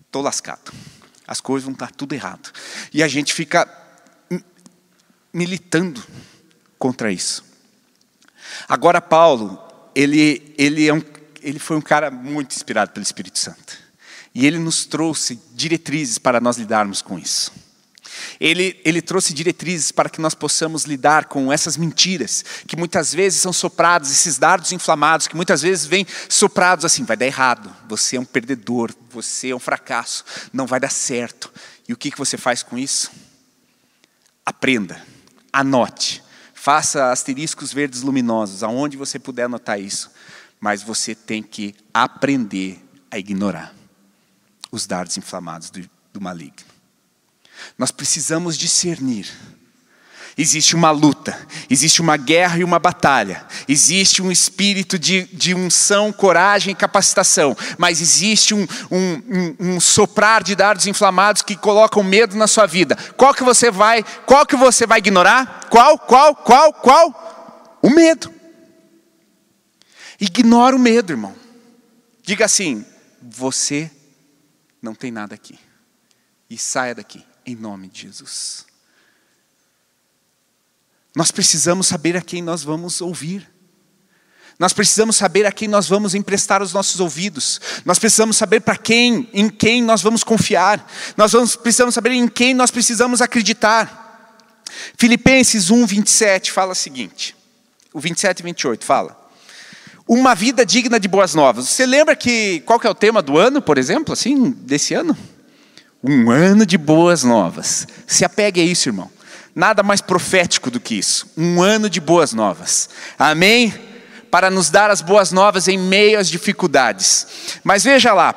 Estou 0.06 0.22
lascado. 0.22 0.74
As 1.26 1.40
coisas 1.40 1.64
vão 1.64 1.74
estar 1.74 1.90
tudo 1.92 2.14
errado. 2.14 2.52
E 2.94 3.02
a 3.02 3.08
gente 3.08 3.34
fica 3.34 3.66
militando 5.34 6.04
contra 6.78 7.12
isso. 7.12 7.44
Agora, 8.68 9.02
Paulo, 9.02 9.62
ele, 9.94 10.54
ele, 10.58 10.88
é 10.88 10.94
um, 10.94 11.02
ele 11.42 11.60
foi 11.60 11.78
um 11.78 11.82
cara 11.82 12.12
muito 12.12 12.56
inspirado 12.56 12.92
pelo 12.92 13.04
Espírito 13.04 13.40
Santo. 13.40 13.78
E 14.34 14.46
ele 14.46 14.60
nos 14.60 14.86
trouxe 14.86 15.40
diretrizes 15.54 16.18
para 16.18 16.42
nós 16.42 16.58
lidarmos 16.58 17.02
com 17.02 17.18
isso. 17.18 17.52
Ele, 18.40 18.80
ele 18.84 19.02
trouxe 19.02 19.34
diretrizes 19.34 19.92
para 19.92 20.10
que 20.10 20.22
nós 20.22 20.34
possamos 20.34 20.84
lidar 20.84 21.26
com 21.26 21.52
essas 21.52 21.78
mentiras, 21.78 22.44
que 22.68 22.76
muitas 22.76 23.14
vezes 23.14 23.42
são 23.42 23.54
sopradas, 23.54 24.12
esses 24.12 24.38
dardos 24.38 24.72
inflamados, 24.72 25.28
que 25.28 25.36
muitas 25.36 25.62
vezes 25.62 25.86
vêm 25.86 26.06
soprados 26.30 26.86
assim: 26.86 27.04
vai 27.04 27.18
dar 27.18 27.26
errado, 27.26 27.74
você 27.88 28.18
é 28.18 28.20
um 28.20 28.26
perdedor, 28.26 28.94
você 29.10 29.50
é 29.50 29.56
um 29.56 29.60
fracasso, 29.60 30.24
não 30.52 30.66
vai 30.66 30.80
dar 30.80 30.92
certo. 30.92 31.52
E 31.88 31.94
o 31.94 31.98
que, 31.98 32.12
que 32.12 32.18
você 32.18 32.38
faz 32.38 32.64
com 32.64 32.78
isso? 32.78 33.12
Aprenda, 34.46 35.02
anote, 35.52 36.24
faça 36.66 37.12
asteriscos 37.12 37.72
verdes 37.72 38.02
luminosos, 38.02 38.64
aonde 38.64 38.98
você 38.98 39.20
puder 39.20 39.44
anotar 39.44 39.80
isso, 39.80 40.10
mas 40.60 40.82
você 40.82 41.14
tem 41.14 41.44
que 41.44 41.76
aprender 41.94 42.84
a 43.12 43.20
ignorar 43.20 43.72
os 44.72 44.88
dardos 44.88 45.16
inflamados 45.16 45.70
do, 45.70 45.88
do 46.12 46.20
maligno. 46.20 46.66
Nós 47.78 47.92
precisamos 47.92 48.58
discernir. 48.58 49.32
Existe 50.38 50.76
uma 50.76 50.92
luta, 50.92 51.48
existe 51.70 52.02
uma 52.02 52.18
guerra 52.18 52.58
e 52.58 52.64
uma 52.64 52.78
batalha, 52.78 53.46
existe 53.70 54.22
um 54.22 54.30
espírito 54.30 55.00
de, 55.00 55.24
de 55.28 55.56
unção, 55.56 56.12
coragem 56.12 56.74
e 56.74 56.76
capacitação, 56.76 57.56
mas 57.78 58.02
existe 58.02 58.54
um, 58.54 58.68
um, 58.92 59.24
um, 59.30 59.56
um, 59.60 59.80
soprar 59.80 60.44
de 60.44 60.54
dardos 60.54 60.88
inflamados 60.88 61.42
que 61.42 61.56
colocam 61.56 62.04
medo 62.04 62.36
na 62.36 62.48
sua 62.48 62.66
vida. 62.66 62.98
Qual 63.16 63.34
que 63.34 63.46
você 63.46 63.72
vai, 63.72 64.04
qual 64.26 64.46
que 64.46 64.58
você 64.58 64.86
vai 64.86 65.00
ignorar? 65.00 65.68
Qual, 65.70 65.98
qual, 65.98 66.36
qual, 66.36 66.74
qual? 66.74 67.80
O 67.82 67.90
medo. 67.90 68.34
Ignora 70.20 70.76
o 70.76 70.80
medo, 70.80 71.14
irmão. 71.14 71.34
Diga 72.24 72.44
assim: 72.44 72.86
você 73.22 73.90
não 74.82 74.94
tem 74.94 75.12
nada 75.12 75.34
aqui. 75.34 75.58
E 76.50 76.58
saia 76.58 76.94
daqui 76.94 77.24
em 77.46 77.56
nome 77.56 77.88
de 77.88 78.02
Jesus. 78.02 78.66
Nós 81.16 81.32
precisamos 81.32 81.88
saber 81.88 82.18
a 82.18 82.22
quem 82.22 82.42
nós 82.42 82.64
vamos 82.64 83.00
ouvir. 83.00 83.50
Nós 84.60 84.74
precisamos 84.74 85.16
saber 85.16 85.46
a 85.46 85.52
quem 85.52 85.68
nós 85.68 85.88
vamos 85.88 86.16
emprestar 86.16 86.62
os 86.62 86.74
nossos 86.74 87.00
ouvidos. 87.00 87.60
Nós 87.84 88.00
precisamos 88.00 88.38
saber 88.38 88.62
para 88.62 88.78
quem, 88.78 89.30
em 89.34 89.50
quem 89.50 89.82
nós 89.82 90.02
vamos 90.02 90.24
confiar. 90.24 90.86
Nós 91.18 91.32
vamos, 91.32 91.56
precisamos 91.56 91.96
saber 91.96 92.12
em 92.12 92.28
quem 92.28 92.54
nós 92.54 92.72
precisamos 92.72 93.22
acreditar. 93.22 94.04
Filipenses 94.98 95.70
1, 95.70 95.86
27 95.86 96.52
fala 96.52 96.72
o 96.72 96.76
seguinte: 96.76 97.36
o 97.94 98.00
27 98.00 98.40
e 98.40 98.44
28 98.44 98.86
fala. 98.86 99.26
Uma 100.08 100.36
vida 100.36 100.66
digna 100.66 101.00
de 101.00 101.08
boas 101.08 101.34
novas. 101.34 101.68
Você 101.68 101.86
lembra 101.86 102.16
que 102.16 102.62
qual 102.66 102.80
que 102.80 102.86
é 102.86 102.90
o 102.90 102.96
tema 102.96 103.22
do 103.22 103.38
ano, 103.38 103.62
por 103.62 103.78
exemplo, 103.78 104.14
assim, 104.14 104.52
desse 104.52 104.94
ano? 104.94 105.18
Um 106.04 106.30
ano 106.30 106.66
de 106.66 106.78
boas 106.78 107.24
novas. 107.24 107.88
Se 108.06 108.24
apegue 108.24 108.62
a 108.62 108.64
isso, 108.64 108.90
irmão. 108.90 109.10
Nada 109.56 109.82
mais 109.82 110.02
profético 110.02 110.70
do 110.70 110.82
que 110.82 110.96
isso. 110.96 111.32
Um 111.38 111.62
ano 111.62 111.90
de 111.90 112.02
boas 112.02 112.34
novas. 112.34 112.90
Amém? 113.18 113.74
Para 114.30 114.52
nos 114.52 114.70
dar 114.70 114.92
as 114.92 115.02
boas 115.02 115.32
novas 115.32 115.70
em 115.70 115.78
meio 115.78 116.20
às 116.20 116.28
dificuldades. 116.28 117.26
Mas 117.64 117.86
veja 117.86 118.14
lá, 118.14 118.36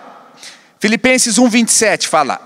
Filipenses 0.78 1.36
1,27 1.36 2.06
fala: 2.06 2.40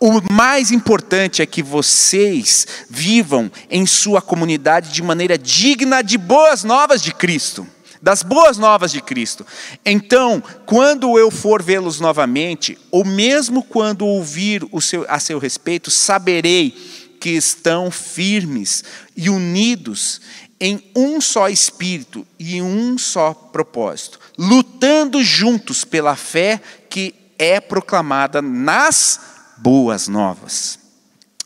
o 0.00 0.20
mais 0.32 0.70
importante 0.70 1.42
é 1.42 1.46
que 1.46 1.64
vocês 1.64 2.66
vivam 2.88 3.50
em 3.68 3.84
sua 3.86 4.22
comunidade 4.22 4.92
de 4.92 5.02
maneira 5.02 5.36
digna 5.36 6.00
de 6.00 6.16
boas 6.16 6.62
novas 6.62 7.02
de 7.02 7.12
Cristo 7.12 7.66
das 8.02 8.24
boas 8.24 8.58
novas 8.58 8.90
de 8.90 9.00
Cristo. 9.00 9.46
Então, 9.86 10.42
quando 10.66 11.16
eu 11.16 11.30
for 11.30 11.62
vê-los 11.62 12.00
novamente, 12.00 12.76
ou 12.90 13.04
mesmo 13.04 13.62
quando 13.62 14.04
ouvir 14.04 14.66
seu, 14.80 15.06
a 15.08 15.20
seu 15.20 15.38
respeito, 15.38 15.88
saberei 15.88 16.74
que 17.22 17.30
estão 17.30 17.88
firmes 17.88 18.82
e 19.16 19.30
unidos 19.30 20.20
em 20.58 20.90
um 20.92 21.20
só 21.20 21.48
espírito 21.48 22.26
e 22.36 22.60
um 22.60 22.98
só 22.98 23.32
propósito, 23.32 24.18
lutando 24.36 25.22
juntos 25.22 25.84
pela 25.84 26.16
fé 26.16 26.60
que 26.90 27.14
é 27.38 27.60
proclamada 27.60 28.42
nas 28.42 29.20
boas 29.56 30.08
novas. 30.08 30.80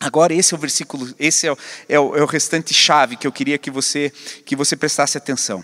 Agora 0.00 0.32
esse 0.32 0.54
é 0.54 0.56
o 0.56 0.60
versículo, 0.60 1.14
esse 1.18 1.46
é 1.46 1.52
o, 1.52 1.58
é 1.90 2.00
o, 2.00 2.16
é 2.16 2.22
o 2.22 2.26
restante 2.26 2.72
chave 2.72 3.14
que 3.14 3.26
eu 3.26 3.32
queria 3.32 3.58
que 3.58 3.70
você 3.70 4.10
que 4.46 4.56
você 4.56 4.78
prestasse 4.78 5.18
atenção. 5.18 5.62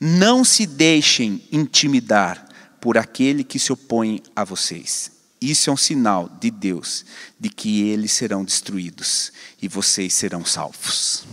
Não 0.00 0.46
se 0.46 0.64
deixem 0.64 1.46
intimidar 1.52 2.42
por 2.80 2.96
aquele 2.96 3.44
que 3.44 3.58
se 3.58 3.70
opõe 3.70 4.22
a 4.34 4.44
vocês. 4.44 5.12
Isso 5.42 5.68
é 5.68 5.72
um 5.72 5.76
sinal 5.76 6.28
de 6.40 6.50
Deus 6.50 7.04
de 7.38 7.48
que 7.48 7.82
eles 7.88 8.12
serão 8.12 8.44
destruídos 8.44 9.32
e 9.60 9.66
vocês 9.66 10.14
serão 10.14 10.44
salvos. 10.44 11.24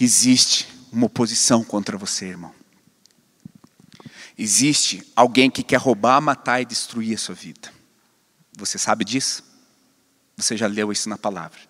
Existe 0.00 0.66
uma 0.90 1.06
oposição 1.06 1.62
contra 1.62 1.98
você, 1.98 2.26
irmão. 2.26 2.54
Existe 4.38 5.06
alguém 5.14 5.50
que 5.50 5.62
quer 5.62 5.78
roubar, 5.78 6.20
matar 6.22 6.62
e 6.62 6.64
destruir 6.64 7.14
a 7.14 7.18
sua 7.18 7.34
vida. 7.34 7.70
Você 8.56 8.78
sabe 8.78 9.04
disso? 9.04 9.44
Você 10.36 10.56
já 10.56 10.66
leu 10.66 10.90
isso 10.90 11.08
na 11.08 11.18
palavra. 11.18 11.60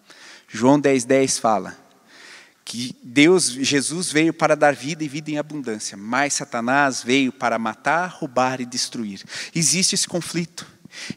João 0.48 0.80
10,10 0.80 1.06
10 1.06 1.38
fala: 1.38 1.76
que 2.64 2.96
Deus, 3.02 3.46
Jesus 3.46 4.12
veio 4.12 4.32
para 4.32 4.54
dar 4.54 4.74
vida 4.74 5.02
e 5.02 5.08
vida 5.08 5.30
em 5.30 5.38
abundância, 5.38 5.96
mas 5.96 6.34
Satanás 6.34 7.02
veio 7.02 7.32
para 7.32 7.58
matar, 7.58 8.06
roubar 8.06 8.60
e 8.60 8.66
destruir. 8.66 9.22
Existe 9.54 9.94
esse 9.94 10.06
conflito. 10.06 10.66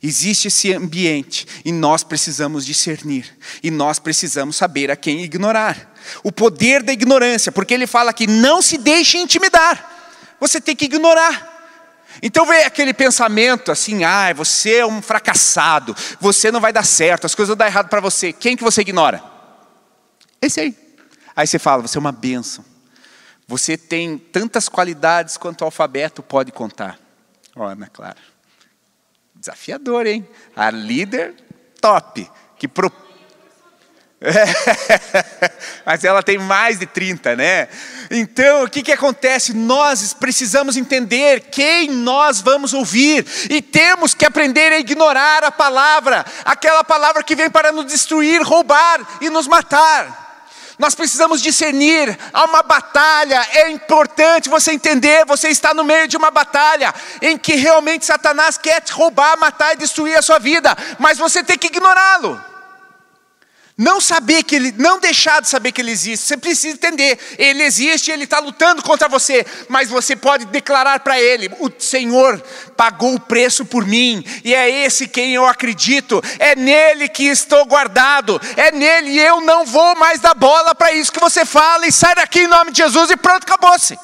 Existe 0.01 0.47
esse 0.47 0.73
ambiente 0.73 1.45
e 1.63 1.71
nós 1.71 2.03
precisamos 2.03 2.65
discernir, 2.65 3.37
e 3.61 3.69
nós 3.69 3.99
precisamos 3.99 4.55
saber 4.55 4.89
a 4.89 4.95
quem 4.95 5.23
ignorar. 5.23 5.93
O 6.23 6.31
poder 6.31 6.83
da 6.83 6.93
ignorância, 6.93 7.51
porque 7.51 7.73
ele 7.73 7.87
fala 7.87 8.13
que 8.13 8.27
não 8.27 8.61
se 8.61 8.77
deixe 8.77 9.17
intimidar, 9.17 10.35
você 10.39 10.61
tem 10.61 10.75
que 10.75 10.85
ignorar. 10.85 11.53
Então 12.21 12.45
vem 12.45 12.63
aquele 12.63 12.93
pensamento 12.93 13.71
assim, 13.71 14.03
ah, 14.03 14.33
você 14.33 14.77
é 14.77 14.85
um 14.85 15.01
fracassado, 15.01 15.95
você 16.19 16.51
não 16.51 16.61
vai 16.61 16.71
dar 16.71 16.85
certo, 16.85 17.25
as 17.25 17.35
coisas 17.35 17.49
vão 17.49 17.57
dar 17.57 17.67
errado 17.67 17.89
para 17.89 17.99
você. 17.99 18.31
Quem 18.31 18.55
que 18.55 18.63
você 18.63 18.81
ignora? 18.81 19.21
Esse 20.41 20.61
aí. 20.61 20.77
Aí 21.35 21.45
você 21.45 21.59
fala, 21.59 21.81
você 21.81 21.97
é 21.97 21.99
uma 21.99 22.11
bênção. 22.11 22.63
Você 23.47 23.77
tem 23.77 24.17
tantas 24.17 24.69
qualidades 24.69 25.37
quanto 25.37 25.61
o 25.61 25.65
alfabeto 25.65 26.23
pode 26.23 26.51
contar. 26.51 26.97
Ó, 27.55 27.65
Ana 27.65 27.87
Clara. 27.87 28.34
Desafiador, 29.35 30.07
hein? 30.07 30.27
A 30.55 30.71
líder 30.71 31.35
top. 31.79 32.29
Que 32.57 32.67
pro... 32.67 32.91
Mas 35.85 36.03
ela 36.03 36.23
tem 36.23 36.37
mais 36.37 36.79
de 36.79 36.85
30, 36.85 37.35
né? 37.35 37.67
Então, 38.09 38.63
o 38.63 38.69
que, 38.69 38.81
que 38.81 38.91
acontece? 38.91 39.53
Nós 39.53 40.13
precisamos 40.13 40.77
entender 40.77 41.41
quem 41.51 41.89
nós 41.89 42.41
vamos 42.41 42.73
ouvir, 42.73 43.25
e 43.49 43.61
temos 43.61 44.13
que 44.13 44.25
aprender 44.25 44.71
a 44.71 44.79
ignorar 44.79 45.43
a 45.43 45.51
palavra, 45.51 46.25
aquela 46.43 46.83
palavra 46.83 47.23
que 47.23 47.35
vem 47.35 47.49
para 47.49 47.71
nos 47.71 47.85
destruir, 47.85 48.41
roubar 48.41 49.19
e 49.21 49.29
nos 49.29 49.47
matar. 49.47 50.24
Nós 50.77 50.93
precisamos 50.93 51.41
discernir, 51.41 52.17
há 52.33 52.43
uma 52.43 52.61
batalha, 52.61 53.45
é 53.53 53.69
importante 53.71 54.49
você 54.49 54.73
entender, 54.73 55.25
você 55.25 55.49
está 55.49 55.73
no 55.73 55.83
meio 55.83 56.07
de 56.07 56.17
uma 56.17 56.29
batalha 56.29 56.93
em 57.21 57.37
que 57.37 57.55
realmente 57.55 58.05
Satanás 58.05 58.57
quer 58.57 58.81
te 58.81 58.91
roubar, 58.91 59.37
matar 59.37 59.73
e 59.73 59.77
destruir 59.77 60.17
a 60.17 60.21
sua 60.21 60.37
vida, 60.37 60.75
mas 60.99 61.17
você 61.17 61.43
tem 61.43 61.57
que 61.57 61.67
ignorá-lo. 61.67 62.54
Não 63.77 63.99
saber 63.99 64.43
que 64.43 64.55
ele, 64.55 64.73
não 64.77 65.01
deixar 65.01 65.41
de 65.41 65.49
saber 65.49 65.73
que 65.73 65.81
ele 65.81 65.91
existe. 65.91 66.25
Você 66.25 66.37
precisa 66.37 66.75
entender, 66.75 67.19
ele 67.37 67.61
existe, 67.61 68.09
ele 68.09 68.23
está 68.23 68.39
lutando 68.39 68.81
contra 68.81 69.09
você, 69.09 69.45
mas 69.67 69.89
você 69.89 70.15
pode 70.15 70.45
declarar 70.45 71.01
para 71.01 71.19
ele: 71.19 71.51
o 71.59 71.69
Senhor 71.77 72.41
pagou 72.77 73.15
o 73.15 73.19
preço 73.19 73.65
por 73.65 73.85
mim, 73.85 74.23
e 74.45 74.55
é 74.55 74.85
esse 74.85 75.09
quem 75.09 75.33
eu 75.33 75.45
acredito, 75.45 76.23
é 76.39 76.55
nele 76.55 77.09
que 77.09 77.23
estou 77.23 77.65
guardado, 77.65 78.39
é 78.55 78.71
nele, 78.71 79.09
e 79.09 79.19
eu 79.19 79.41
não 79.41 79.65
vou 79.65 79.93
mais 79.97 80.21
dar 80.21 80.33
bola 80.33 80.73
para 80.73 80.93
isso 80.93 81.11
que 81.11 81.19
você 81.19 81.43
fala, 81.43 81.85
e 81.85 81.91
sai 81.91 82.15
daqui 82.15 82.41
em 82.41 82.47
nome 82.47 82.71
de 82.71 82.77
Jesus, 82.77 83.11
e 83.11 83.17
pronto, 83.17 83.43
acabou-se. 83.43 83.99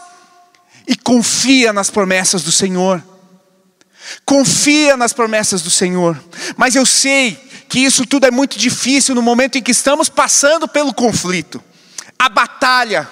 E 0.86 0.98
confia 0.98 1.72
nas 1.72 1.90
promessas 1.90 2.44
do 2.44 2.52
Senhor. 2.52 3.02
Confia 4.26 4.98
nas 4.98 5.14
promessas 5.14 5.62
do 5.62 5.70
Senhor. 5.70 6.22
Mas 6.58 6.76
eu 6.76 6.86
sei 6.86 7.51
que 7.72 7.80
isso 7.80 8.06
tudo 8.06 8.28
é 8.28 8.32
muito 8.32 8.60
difícil 8.60 9.16
no 9.16 9.22
momento 9.22 9.58
em 9.58 9.64
que 9.64 9.72
estamos 9.72 10.10
passando 10.10 10.68
pelo 10.68 10.94
conflito, 10.94 11.64
a 12.20 12.28
batalha, 12.28 13.08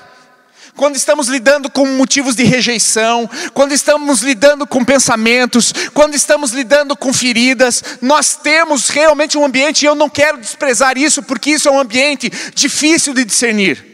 quando 0.75 0.97
estamos 0.97 1.29
lidando 1.29 1.71
com 1.71 1.85
motivos 1.85 2.35
de 2.35 2.43
rejeição, 2.43 3.29
quando 3.53 3.71
estamos 3.71 4.21
lidando 4.21 4.67
com 4.67 4.83
pensamentos, 4.83 5.73
quando 5.93 6.13
estamos 6.13 6.51
lidando 6.51 6.93
com 6.93 7.13
feridas, 7.13 7.81
nós 8.01 8.35
temos 8.35 8.89
realmente 8.89 9.37
um 9.37 9.45
ambiente, 9.45 9.83
e 9.83 9.85
eu 9.85 9.95
não 9.95 10.09
quero 10.09 10.37
desprezar 10.37 10.97
isso, 10.97 11.23
porque 11.23 11.51
isso 11.51 11.69
é 11.69 11.71
um 11.71 11.79
ambiente 11.79 12.29
difícil 12.53 13.13
de 13.13 13.23
discernir. 13.23 13.89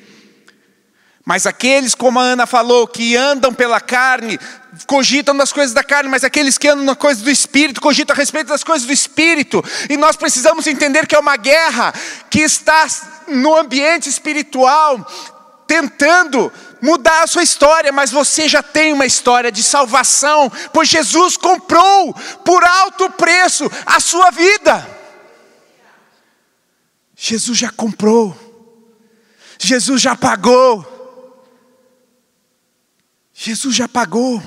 Mas 1.23 1.45
aqueles, 1.45 1.93
como 1.93 2.19
a 2.19 2.23
Ana 2.23 2.47
falou, 2.47 2.87
que 2.87 3.15
andam 3.15 3.53
pela 3.53 3.79
carne, 3.79 4.39
cogitam 4.87 5.35
das 5.35 5.53
coisas 5.53 5.73
da 5.73 5.83
carne, 5.83 6.09
mas 6.09 6.23
aqueles 6.23 6.57
que 6.57 6.67
andam 6.67 6.85
nas 6.85 6.97
coisas 6.97 7.23
do 7.23 7.29
espírito, 7.29 7.79
cogitam 7.79 8.13
a 8.13 8.17
respeito 8.17 8.47
das 8.47 8.63
coisas 8.63 8.85
do 8.85 8.93
espírito. 8.93 9.63
E 9.89 9.95
nós 9.97 10.15
precisamos 10.15 10.67
entender 10.67 11.07
que 11.07 11.15
é 11.15 11.19
uma 11.19 11.37
guerra 11.37 11.93
que 12.29 12.39
está 12.39 12.87
no 13.27 13.55
ambiente 13.55 14.09
espiritual, 14.09 15.05
tentando 15.67 16.51
mudar 16.81 17.23
a 17.23 17.27
sua 17.27 17.43
história, 17.43 17.91
mas 17.91 18.11
você 18.11 18.47
já 18.47 18.61
tem 18.61 18.93
uma 18.93 19.05
história 19.05 19.51
de 19.51 19.63
salvação, 19.63 20.51
pois 20.73 20.89
Jesus 20.89 21.37
comprou 21.37 22.13
por 22.43 22.63
alto 22.63 23.09
preço 23.11 23.69
a 23.85 23.99
sua 23.99 24.31
vida. 24.31 24.87
Jesus 27.15 27.57
já 27.57 27.71
comprou, 27.71 28.35
Jesus 29.57 30.01
já 30.01 30.15
pagou. 30.15 30.95
Jesus 33.37 33.75
já 33.75 33.87
pagou. 33.87 34.41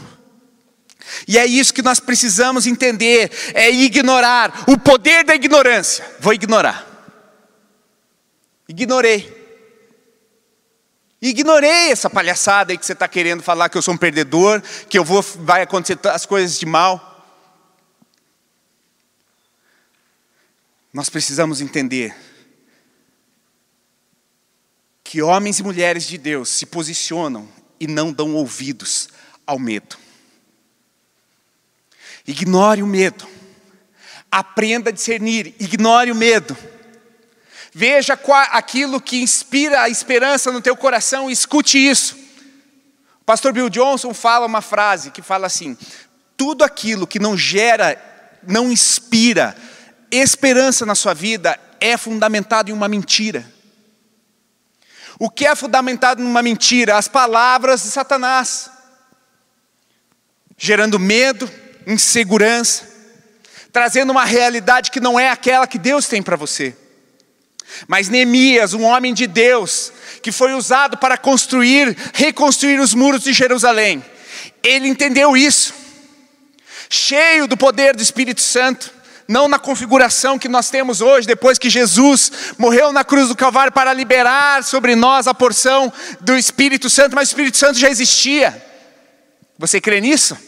E 1.27 1.39
é 1.39 1.47
isso 1.47 1.75
que 1.75 1.83
nós 1.83 2.01
precisamos 2.01 2.67
entender: 2.67 3.31
é 3.55 3.71
ignorar 3.71 4.65
o 4.69 4.79
poder 4.79 5.25
da 5.25 5.35
ignorância. 5.35 6.05
Vou 6.21 6.33
ignorar. 6.33 6.87
Ignorei. 8.69 9.37
Ignorei 11.21 11.91
essa 11.91 12.09
palhaçada 12.09 12.73
aí 12.73 12.79
que 12.79 12.87
você 12.87 12.93
está 12.93 13.09
querendo 13.09 13.43
falar 13.43 13.69
que 13.69 13.77
eu 13.77 13.83
sou 13.83 13.95
um 13.95 13.99
perdedor, 13.99 14.63
que 14.89 14.97
eu 14.97 15.05
vou, 15.05 15.21
vai 15.21 15.63
acontecer 15.63 15.99
as 16.07 16.25
coisas 16.25 16.59
de 16.59 16.67
mal. 16.67 17.05
Nós 20.93 21.11
precisamos 21.11 21.61
entender 21.61 22.17
que 25.03 25.23
homens 25.23 25.59
e 25.59 25.63
mulheres 25.63 26.07
de 26.07 26.19
Deus 26.19 26.51
se 26.51 26.67
posicionam 26.67 27.49
e 27.81 27.87
não 27.87 28.13
dão 28.13 28.35
ouvidos 28.35 29.09
ao 29.47 29.59
medo. 29.59 29.97
Ignore 32.29 32.83
o 32.83 32.87
medo. 32.87 33.27
Aprenda 34.31 34.91
a 34.91 34.93
discernir, 34.93 35.55
ignore 35.59 36.13
o 36.13 36.15
medo. 36.15 36.55
Veja 37.73 38.19
qual, 38.19 38.47
aquilo 38.51 39.01
que 39.01 39.23
inspira 39.23 39.81
a 39.81 39.89
esperança 39.89 40.53
no 40.53 40.61
teu 40.61 40.77
coração 40.77 41.31
e 41.31 41.33
escute 41.33 41.79
isso. 41.79 42.15
O 43.23 43.25
pastor 43.25 43.55
Bill 43.55 43.71
Johnson 43.71 44.13
fala 44.13 44.45
uma 44.45 44.61
frase 44.61 45.11
que 45.11 45.23
fala 45.23 45.47
assim: 45.47 45.75
tudo 46.37 46.63
aquilo 46.63 47.07
que 47.07 47.19
não 47.19 47.35
gera, 47.35 47.99
não 48.47 48.71
inspira 48.71 49.57
esperança 50.11 50.85
na 50.85 50.95
sua 50.95 51.15
vida 51.15 51.59
é 51.81 51.97
fundamentado 51.97 52.71
em 52.71 52.75
uma 52.75 52.89
mentira. 52.89 53.51
O 55.19 55.31
que 55.31 55.47
é 55.47 55.55
fundamentado 55.55 56.23
numa 56.23 56.43
mentira? 56.43 56.99
As 56.99 57.09
palavras 57.09 57.83
de 57.83 57.89
Satanás, 57.89 58.71
gerando 60.59 60.99
medo, 60.99 61.51
insegurança, 61.89 62.87
trazendo 63.73 64.11
uma 64.11 64.25
realidade 64.25 64.91
que 64.91 65.01
não 65.01 65.19
é 65.19 65.31
aquela 65.31 65.67
que 65.67 65.79
Deus 65.79 66.07
tem 66.07 66.23
para 66.23 66.37
você. 66.37 66.77
Mas 67.87 68.09
Neemias, 68.09 68.75
um 68.75 68.85
homem 68.85 69.13
de 69.13 69.27
Deus, 69.27 69.93
que 70.23 70.31
foi 70.31 70.55
usado 70.55 70.97
para 70.99 71.17
construir, 71.17 71.97
reconstruir 72.15 72.81
os 72.81 72.95
muros 72.95 73.23
de 73.23 73.33
Jerusalém, 73.33 74.05
ele 74.63 74.89
entendeu 74.89 75.37
isso, 75.37 75.75
cheio 76.91 77.47
do 77.47 77.57
poder 77.57 77.95
do 77.95 78.03
Espírito 78.03 78.41
Santo, 78.41 78.93
não 79.27 79.47
na 79.47 79.59
configuração 79.59 80.39
que 80.39 80.49
nós 80.49 80.71
temos 80.71 81.03
hoje, 81.03 81.27
depois 81.27 81.59
que 81.59 81.69
Jesus 81.69 82.33
morreu 82.57 82.93
na 82.93 83.05
cruz 83.05 83.29
do 83.29 83.37
Calvário 83.37 83.73
para 83.73 83.93
liberar 83.93 84.65
sobre 84.65 84.97
nós 84.97 85.27
a 85.27 85.35
porção 85.35 85.93
do 86.21 86.35
Espírito 86.37 86.89
Santo, 86.89 87.15
mas 87.15 87.29
o 87.29 87.33
Espírito 87.33 87.59
Santo 87.59 87.79
já 87.79 87.91
existia. 87.91 88.65
Você 89.59 89.81
crê 89.81 90.01
nisso? 90.01 90.48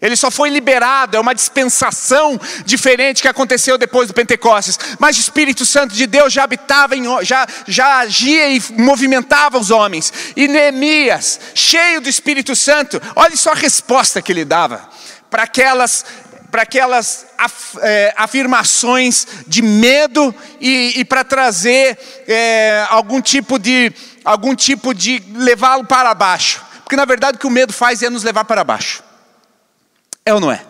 Ele 0.00 0.16
só 0.16 0.30
foi 0.30 0.50
liberado, 0.50 1.16
é 1.16 1.20
uma 1.20 1.34
dispensação 1.34 2.38
diferente 2.64 3.22
que 3.22 3.28
aconteceu 3.28 3.78
depois 3.78 4.08
do 4.08 4.14
Pentecostes. 4.14 4.78
Mas 4.98 5.16
o 5.16 5.20
Espírito 5.20 5.64
Santo 5.64 5.94
de 5.94 6.06
Deus 6.06 6.32
já 6.32 6.44
habitava, 6.44 6.94
em, 6.94 7.04
já, 7.24 7.46
já 7.66 7.98
agia 7.98 8.50
e 8.50 8.62
movimentava 8.72 9.58
os 9.58 9.70
homens. 9.70 10.12
E 10.36 10.46
Neemias, 10.46 11.40
cheio 11.54 12.00
do 12.00 12.08
Espírito 12.08 12.54
Santo, 12.54 13.00
olha 13.16 13.36
só 13.36 13.52
a 13.52 13.54
resposta 13.54 14.20
que 14.20 14.30
ele 14.32 14.44
dava 14.44 14.88
para 15.30 15.44
aquelas 15.44 16.04
para 16.50 16.62
aquelas 16.62 17.26
af, 17.36 17.76
é, 17.82 18.14
afirmações 18.16 19.26
de 19.44 19.60
medo 19.60 20.32
e, 20.60 21.00
e 21.00 21.04
para 21.04 21.24
trazer 21.24 21.98
é, 22.28 22.86
algum 22.90 23.20
tipo 23.20 23.58
de 23.58 23.92
algum 24.24 24.54
tipo 24.54 24.94
de 24.94 25.20
levá-lo 25.34 25.84
para 25.84 26.14
baixo. 26.14 26.64
Porque 26.84 26.94
na 26.94 27.04
verdade 27.04 27.36
o 27.36 27.40
que 27.40 27.46
o 27.48 27.50
medo 27.50 27.72
faz 27.72 28.04
é 28.04 28.08
nos 28.08 28.22
levar 28.22 28.44
para 28.44 28.62
baixo. 28.62 29.02
É 30.24 30.32
ou 30.32 30.40
não 30.40 30.50
é? 30.50 30.64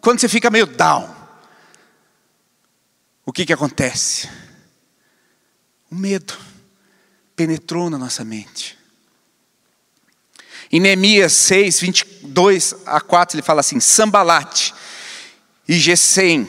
Quando 0.00 0.20
você 0.20 0.28
fica 0.28 0.50
meio 0.50 0.66
down, 0.66 1.12
o 3.24 3.32
que 3.32 3.44
que 3.44 3.52
acontece? 3.52 4.28
O 5.90 5.94
medo 5.94 6.36
penetrou 7.34 7.90
na 7.90 7.98
nossa 7.98 8.24
mente. 8.24 8.78
Em 10.70 10.80
Neemias 10.80 11.32
6, 11.32 11.80
22 11.80 12.74
a 12.86 13.00
4, 13.00 13.36
ele 13.36 13.42
fala 13.42 13.60
assim: 13.60 13.80
Sambalate, 13.80 14.72
e 15.68 15.74
Gesem 15.74 16.46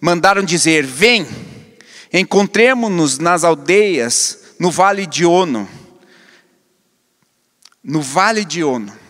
mandaram 0.00 0.42
dizer: 0.42 0.84
Vem, 0.84 1.26
encontremos-nos 2.12 3.18
nas 3.18 3.44
aldeias 3.44 4.54
no 4.58 4.70
vale 4.70 5.06
de 5.06 5.24
Ono. 5.24 5.68
No 7.82 8.00
vale 8.00 8.44
de 8.44 8.62
Ono. 8.62 9.01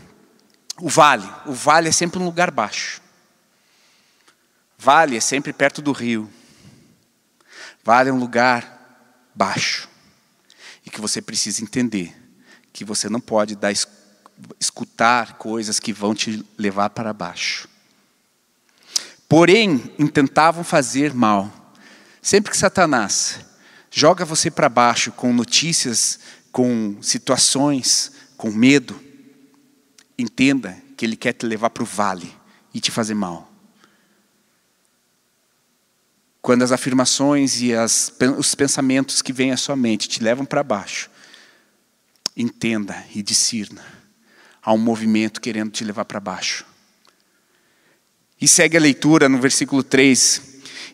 O 0.83 0.89
vale, 0.89 1.33
o 1.47 1.53
vale 1.53 1.89
é 1.89 1.93
sempre 1.93 2.19
um 2.19 2.25
lugar 2.25 2.51
baixo. 2.51 3.01
Vale 4.77 5.17
é 5.17 5.21
sempre 5.21 5.53
perto 5.53 5.81
do 5.81 5.93
rio. 5.93 6.29
Vale 7.85 8.11
é 8.11 8.13
um 8.13 8.19
lugar 8.19 9.31
baixo. 9.33 9.89
E 10.85 10.91
que 10.91 11.01
você 11.01 11.23
precisa 11.23 11.63
entender 11.63 12.13
que 12.73 12.85
você 12.85 13.09
não 13.09 13.21
pode 13.21 13.55
dar, 13.55 13.73
escutar 14.59 15.35
coisas 15.35 15.79
que 15.79 15.93
vão 15.93 16.17
te 16.17 16.45
levar 16.59 16.91
para 16.91 17.13
baixo. 17.13 17.69
Porém, 19.29 19.95
intentavam 20.01 20.65
fazer 20.65 21.15
mal. 21.15 21.77
Sempre 22.21 22.51
que 22.51 22.59
Satanás 22.59 23.39
joga 23.89 24.25
você 24.25 24.51
para 24.51 24.69
baixo 24.69 25.13
com 25.13 25.33
notícias, 25.33 26.19
com 26.51 27.01
situações, 27.01 28.11
com 28.37 28.51
medo, 28.51 29.12
entenda 30.23 30.77
que 30.97 31.05
ele 31.05 31.17
quer 31.17 31.33
te 31.33 31.45
levar 31.45 31.71
para 31.71 31.83
o 31.83 31.87
vale 31.87 32.33
e 32.73 32.81
te 32.81 32.91
fazer 32.91 33.15
mal. 33.15 33.51
Quando 36.41 36.63
as 36.63 36.73
afirmações 36.73 37.61
e 37.61 37.73
as, 37.73 38.13
os 38.37 38.55
pensamentos 38.55 39.23
que 39.23 39.33
vêm 39.33 39.53
à 39.53 39.57
sua 39.57 39.77
mente 39.77 40.09
te 40.09 40.23
levam 40.23 40.45
para 40.45 40.63
baixo, 40.63 41.11
entenda 42.37 43.05
e 43.15 43.23
discirna. 43.23 43.85
Há 44.63 44.73
um 44.73 44.79
movimento 44.79 45.41
querendo 45.41 45.71
te 45.71 45.85
levar 45.85 46.05
para 46.05 46.19
baixo. 46.19 46.65
E 48.41 48.49
segue 48.49 48.77
a 48.77 48.81
leitura 48.81 49.29
no 49.29 49.39
versículo 49.39 49.83
3. 49.85 50.43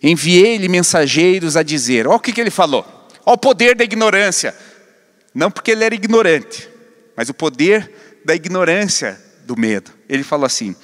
Enviei-lhe 0.02 0.68
mensageiros 0.68 1.56
a 1.56 1.62
dizer: 1.62 2.06
Olha 2.06 2.16
o 2.16 2.20
que, 2.20 2.32
que 2.32 2.40
ele 2.40 2.50
falou. 2.50 2.84
Olha 3.24 3.34
o 3.34 3.38
poder 3.38 3.74
da 3.74 3.84
ignorância. 3.84 4.54
Não 5.34 5.50
porque 5.50 5.70
ele 5.70 5.84
era 5.84 5.94
ignorante, 5.94 6.68
mas 7.16 7.28
o 7.28 7.34
poder 7.34 8.07
da 8.24 8.34
ignorância 8.34 9.20
do 9.44 9.56
medo. 9.58 9.90
Ele 10.08 10.22
falou 10.22 10.46
assim: 10.46 10.74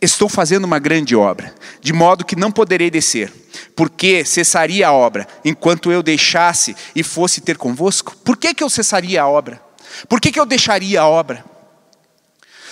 Estou 0.00 0.28
fazendo 0.28 0.64
uma 0.64 0.78
grande 0.78 1.16
obra, 1.16 1.54
de 1.80 1.92
modo 1.92 2.24
que 2.24 2.36
não 2.36 2.52
poderei 2.52 2.90
descer, 2.90 3.32
porque 3.74 4.24
cessaria 4.24 4.88
a 4.88 4.92
obra, 4.92 5.26
enquanto 5.44 5.90
eu 5.90 6.02
deixasse 6.02 6.76
e 6.94 7.02
fosse 7.02 7.40
ter 7.40 7.56
convosco. 7.56 8.14
Por 8.24 8.36
que, 8.36 8.52
que 8.52 8.62
eu 8.62 8.68
cessaria 8.68 9.22
a 9.22 9.28
obra? 9.28 9.60
Por 10.08 10.20
que, 10.20 10.30
que 10.30 10.38
eu 10.38 10.44
deixaria 10.44 11.00
a 11.00 11.08
obra? 11.08 11.44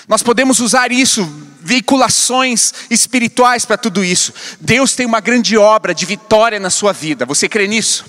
Nós 0.06 0.22
podemos 0.22 0.60
usar 0.60 0.92
isso, 0.92 1.24
veiculações 1.60 2.74
espirituais 2.90 3.64
para 3.64 3.78
tudo 3.78 4.04
isso. 4.04 4.34
Deus 4.60 4.94
tem 4.94 5.06
uma 5.06 5.20
grande 5.20 5.56
obra 5.56 5.94
de 5.94 6.04
vitória 6.04 6.60
na 6.60 6.68
sua 6.68 6.92
vida. 6.92 7.24
Você 7.24 7.48
crê 7.48 7.66
nisso? 7.66 8.04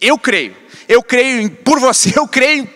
Eu 0.00 0.18
creio. 0.18 0.56
Eu 0.88 1.02
creio 1.02 1.50
por 1.50 1.78
você, 1.78 2.14
eu 2.18 2.26
creio 2.26 2.66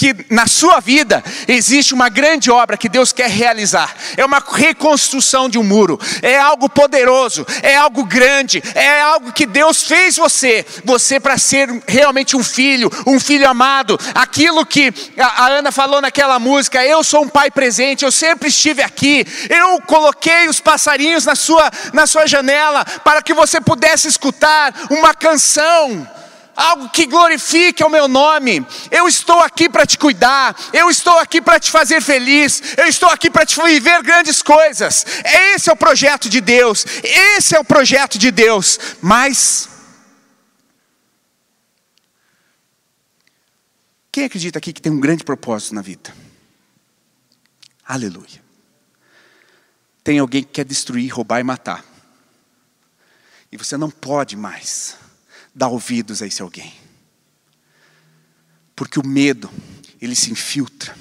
que 0.00 0.16
na 0.30 0.46
sua 0.46 0.80
vida 0.80 1.22
existe 1.46 1.92
uma 1.92 2.08
grande 2.08 2.50
obra 2.50 2.78
que 2.78 2.88
Deus 2.88 3.12
quer 3.12 3.28
realizar. 3.28 3.94
É 4.16 4.24
uma 4.24 4.42
reconstrução 4.50 5.46
de 5.46 5.58
um 5.58 5.62
muro. 5.62 6.00
É 6.22 6.38
algo 6.38 6.70
poderoso, 6.70 7.46
é 7.62 7.76
algo 7.76 8.02
grande, 8.06 8.62
é 8.74 8.98
algo 9.02 9.30
que 9.30 9.44
Deus 9.44 9.82
fez 9.82 10.16
você, 10.16 10.64
você 10.86 11.20
para 11.20 11.36
ser 11.36 11.68
realmente 11.86 12.34
um 12.34 12.42
filho, 12.42 12.90
um 13.06 13.20
filho 13.20 13.46
amado. 13.46 14.00
Aquilo 14.14 14.64
que 14.64 14.90
a 15.18 15.48
Ana 15.48 15.70
falou 15.70 16.00
naquela 16.00 16.38
música, 16.38 16.82
eu 16.82 17.04
sou 17.04 17.24
um 17.24 17.28
pai 17.28 17.50
presente, 17.50 18.02
eu 18.02 18.10
sempre 18.10 18.48
estive 18.48 18.82
aqui. 18.82 19.26
Eu 19.50 19.82
coloquei 19.82 20.48
os 20.48 20.60
passarinhos 20.60 21.26
na 21.26 21.34
sua 21.34 21.70
na 21.92 22.06
sua 22.06 22.26
janela 22.26 22.86
para 23.04 23.20
que 23.20 23.34
você 23.34 23.60
pudesse 23.60 24.08
escutar 24.08 24.72
uma 24.88 25.12
canção 25.12 26.08
algo 26.60 26.90
que 26.90 27.06
glorifique 27.06 27.82
o 27.82 27.88
meu 27.88 28.06
nome. 28.06 28.64
Eu 28.90 29.08
estou 29.08 29.40
aqui 29.40 29.68
para 29.68 29.86
te 29.86 29.98
cuidar, 29.98 30.54
eu 30.72 30.90
estou 30.90 31.18
aqui 31.18 31.40
para 31.40 31.58
te 31.58 31.70
fazer 31.70 32.02
feliz, 32.02 32.76
eu 32.76 32.86
estou 32.86 33.08
aqui 33.08 33.30
para 33.30 33.46
te 33.46 33.60
viver 33.62 34.02
grandes 34.02 34.42
coisas. 34.42 35.06
Esse 35.24 35.70
é 35.70 35.72
o 35.72 35.76
projeto 35.76 36.28
de 36.28 36.40
Deus, 36.40 36.84
esse 37.02 37.56
é 37.56 37.58
o 37.58 37.64
projeto 37.64 38.18
de 38.18 38.30
Deus. 38.30 38.78
Mas, 39.00 39.68
quem 44.12 44.24
acredita 44.24 44.58
aqui 44.58 44.72
que 44.72 44.82
tem 44.82 44.92
um 44.92 45.00
grande 45.00 45.24
propósito 45.24 45.74
na 45.74 45.82
vida? 45.82 46.14
Aleluia. 47.86 48.40
Tem 50.04 50.18
alguém 50.18 50.42
que 50.42 50.50
quer 50.50 50.64
destruir, 50.64 51.12
roubar 51.12 51.40
e 51.40 51.44
matar. 51.44 51.84
E 53.50 53.56
você 53.56 53.76
não 53.76 53.90
pode 53.90 54.36
mais 54.36 54.96
dar 55.54 55.68
ouvidos 55.68 56.22
a 56.22 56.26
esse 56.26 56.42
alguém. 56.42 56.72
Porque 58.74 58.98
o 58.98 59.06
medo, 59.06 59.50
ele 60.00 60.14
se 60.14 60.30
infiltra. 60.30 60.96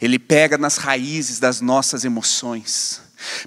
Ele 0.00 0.18
pega 0.18 0.58
nas 0.58 0.76
raízes 0.76 1.38
das 1.38 1.60
nossas 1.60 2.04
emoções 2.04 3.00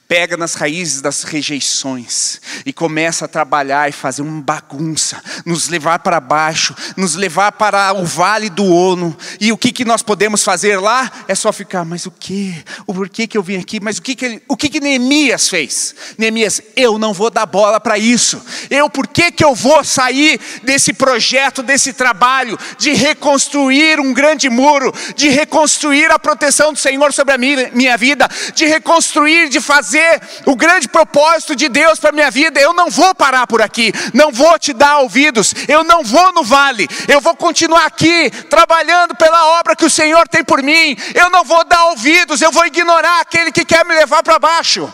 pega 0.08 0.38
nas 0.38 0.56
raízes 0.56 1.02
das 1.02 1.24
rejeições 1.24 2.40
e 2.66 2.74
começa 2.74 3.26
a 3.26 3.28
trabalhar 3.28 3.90
e 3.90 3.92
fazer 3.92 4.22
uma 4.22 4.42
bagunça, 4.42 5.22
nos 5.46 5.68
levar 5.68 6.00
para 6.00 6.20
baixo, 6.20 6.76
nos 6.96 7.16
levar 7.16 7.52
para 7.54 7.94
o 7.94 8.06
vale 8.06 8.50
do 8.50 8.66
Ono. 8.66 9.16
E 9.40 9.52
o 9.52 9.58
que, 9.58 9.72
que 9.72 9.86
nós 9.86 10.02
podemos 10.02 10.44
fazer 10.44 10.78
lá? 10.80 11.12
É 11.28 11.36
só 11.36 11.52
ficar, 11.52 11.86
mas 11.86 12.06
o 12.06 12.12
que? 12.12 12.56
O 12.88 12.94
porquê 12.94 13.28
que 13.28 13.38
eu 13.38 13.44
vim 13.44 13.58
aqui? 13.58 13.80
Mas 13.80 13.98
o 13.98 14.02
que, 14.02 14.16
que, 14.16 14.42
o 14.48 14.58
que, 14.58 14.70
que 14.70 14.80
Neemias 14.80 15.50
fez? 15.50 15.96
Neemias, 16.18 16.62
eu 16.76 16.98
não 16.98 17.14
vou 17.14 17.30
dar 17.30 17.46
bola 17.46 17.80
para 17.80 17.98
isso. 17.98 18.42
Eu, 18.70 18.90
por 18.90 19.08
que, 19.08 19.32
que 19.32 19.44
eu 19.44 19.54
vou 19.54 19.84
sair 19.84 20.40
desse 20.64 20.94
projeto, 20.94 21.62
desse 21.62 21.94
trabalho 21.94 22.58
de 22.78 22.94
reconstruir 22.94 24.00
um 24.00 24.14
grande 24.14 24.50
muro, 24.50 24.94
de 25.16 25.30
reconstruir 25.30 26.12
a 26.12 26.20
proteção 26.20 26.74
do 26.74 26.80
Senhor 26.80 27.14
sobre 27.14 27.34
a 27.34 27.38
minha, 27.38 27.70
minha 27.74 27.98
vida, 27.98 28.30
de 28.54 28.66
reconstruir, 28.66 29.50
de 29.50 29.60
fazer 29.66 30.22
o 30.46 30.56
grande 30.56 30.88
propósito 30.88 31.56
de 31.56 31.68
Deus 31.68 32.00
para 32.00 32.12
minha 32.12 32.32
vida, 32.32 32.60
eu 32.60 32.74
não 32.74 32.90
vou 32.90 33.14
parar 33.14 33.48
por 33.48 33.62
aqui, 33.62 33.92
não 34.14 34.32
vou 34.32 34.58
te 34.58 34.72
dar 34.72 35.00
ouvidos, 35.00 35.54
eu 35.68 35.84
não 35.84 36.04
vou 36.04 36.32
no 36.32 36.44
vale, 36.44 36.88
eu 37.08 37.20
vou 37.20 37.36
continuar 37.36 37.86
aqui, 37.86 38.30
trabalhando 38.50 39.16
pela 39.16 39.60
obra 39.60 39.76
que 39.76 39.86
o 39.86 39.90
Senhor 39.90 40.28
tem 40.28 40.44
por 40.44 40.62
mim, 40.62 40.96
eu 41.14 41.30
não 41.30 41.44
vou 41.44 41.66
dar 41.66 41.88
ouvidos, 41.88 42.42
eu 42.42 42.52
vou 42.52 42.66
ignorar 42.66 43.22
aquele 43.22 43.52
que 43.52 43.66
quer 43.66 43.84
me 43.84 43.94
levar 43.94 44.24
para 44.24 44.40
baixo. 44.40 44.94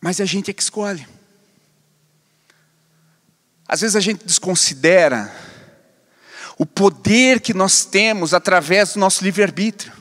Mas 0.00 0.20
a 0.20 0.24
gente 0.24 0.50
é 0.50 0.54
que 0.54 0.62
escolhe. 0.62 1.06
Às 3.68 3.82
vezes 3.82 3.94
a 3.94 4.00
gente 4.00 4.24
desconsidera 4.24 5.32
o 6.58 6.66
poder 6.66 7.40
que 7.40 7.54
nós 7.54 7.84
temos 7.84 8.34
através 8.34 8.94
do 8.94 9.00
nosso 9.00 9.22
livre-arbítrio. 9.22 9.99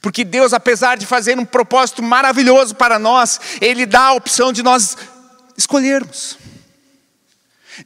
Porque 0.00 0.24
Deus, 0.24 0.52
apesar 0.52 0.96
de 0.96 1.06
fazer 1.06 1.38
um 1.38 1.44
propósito 1.44 2.02
maravilhoso 2.02 2.74
para 2.74 2.98
nós, 2.98 3.40
Ele 3.60 3.86
dá 3.86 4.06
a 4.06 4.12
opção 4.14 4.52
de 4.52 4.62
nós 4.62 4.96
escolhermos. 5.56 6.38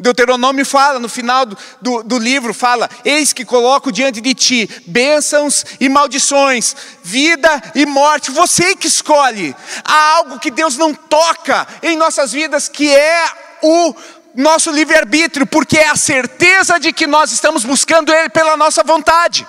Deuteronômio 0.01 0.67
fala, 0.67 0.99
no 0.99 1.09
final 1.09 1.47
do, 1.47 1.57
do, 1.81 2.03
do, 2.03 2.19
livro, 2.19 2.53
fala: 2.53 2.91
Eis 3.05 3.33
que 3.33 3.45
coloco 3.45 3.93
diante 3.93 4.21
de 4.21 4.35
ti 4.35 4.69
bênçãos 4.87 5.65
e 5.79 5.89
maldições, 5.89 6.75
vida 7.05 7.63
e 7.75 7.87
morte, 7.87 8.31
você 8.31 8.75
que 8.75 8.89
escolhe. 8.89 9.55
Há 9.85 10.17
algo 10.17 10.41
que 10.41 10.51
Deus 10.51 10.77
não 10.77 10.93
toca 10.93 11.67
em 11.83 11.97
nossas 11.97 12.33
vidas, 12.33 12.69
que 12.69 12.95
é 12.95 13.25
o 13.63 13.95
nosso 14.35 14.71
livre-arbítrio, 14.71 15.47
porque 15.47 15.79
é 15.79 15.89
a 15.89 15.97
certeza 15.97 16.79
de 16.79 16.93
que 16.93 17.07
nós 17.07 17.31
estamos 17.31 17.65
buscando 17.65 18.13
Ele 18.13 18.29
pela 18.29 18.57
nossa 18.57 18.83
vontade. 18.83 19.47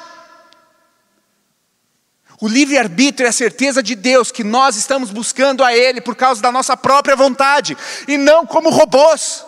O 2.39 2.47
livre-arbítrio 2.47 3.25
é 3.25 3.29
a 3.29 3.33
certeza 3.33 3.81
de 3.81 3.95
Deus 3.95 4.31
que 4.31 4.43
nós 4.43 4.75
estamos 4.75 5.09
buscando 5.09 5.63
a 5.63 5.75
Ele 5.75 5.99
por 5.99 6.15
causa 6.15 6.41
da 6.41 6.51
nossa 6.51 6.77
própria 6.77 7.15
vontade 7.15 7.75
e 8.07 8.17
não 8.17 8.45
como 8.45 8.69
robôs. 8.69 9.43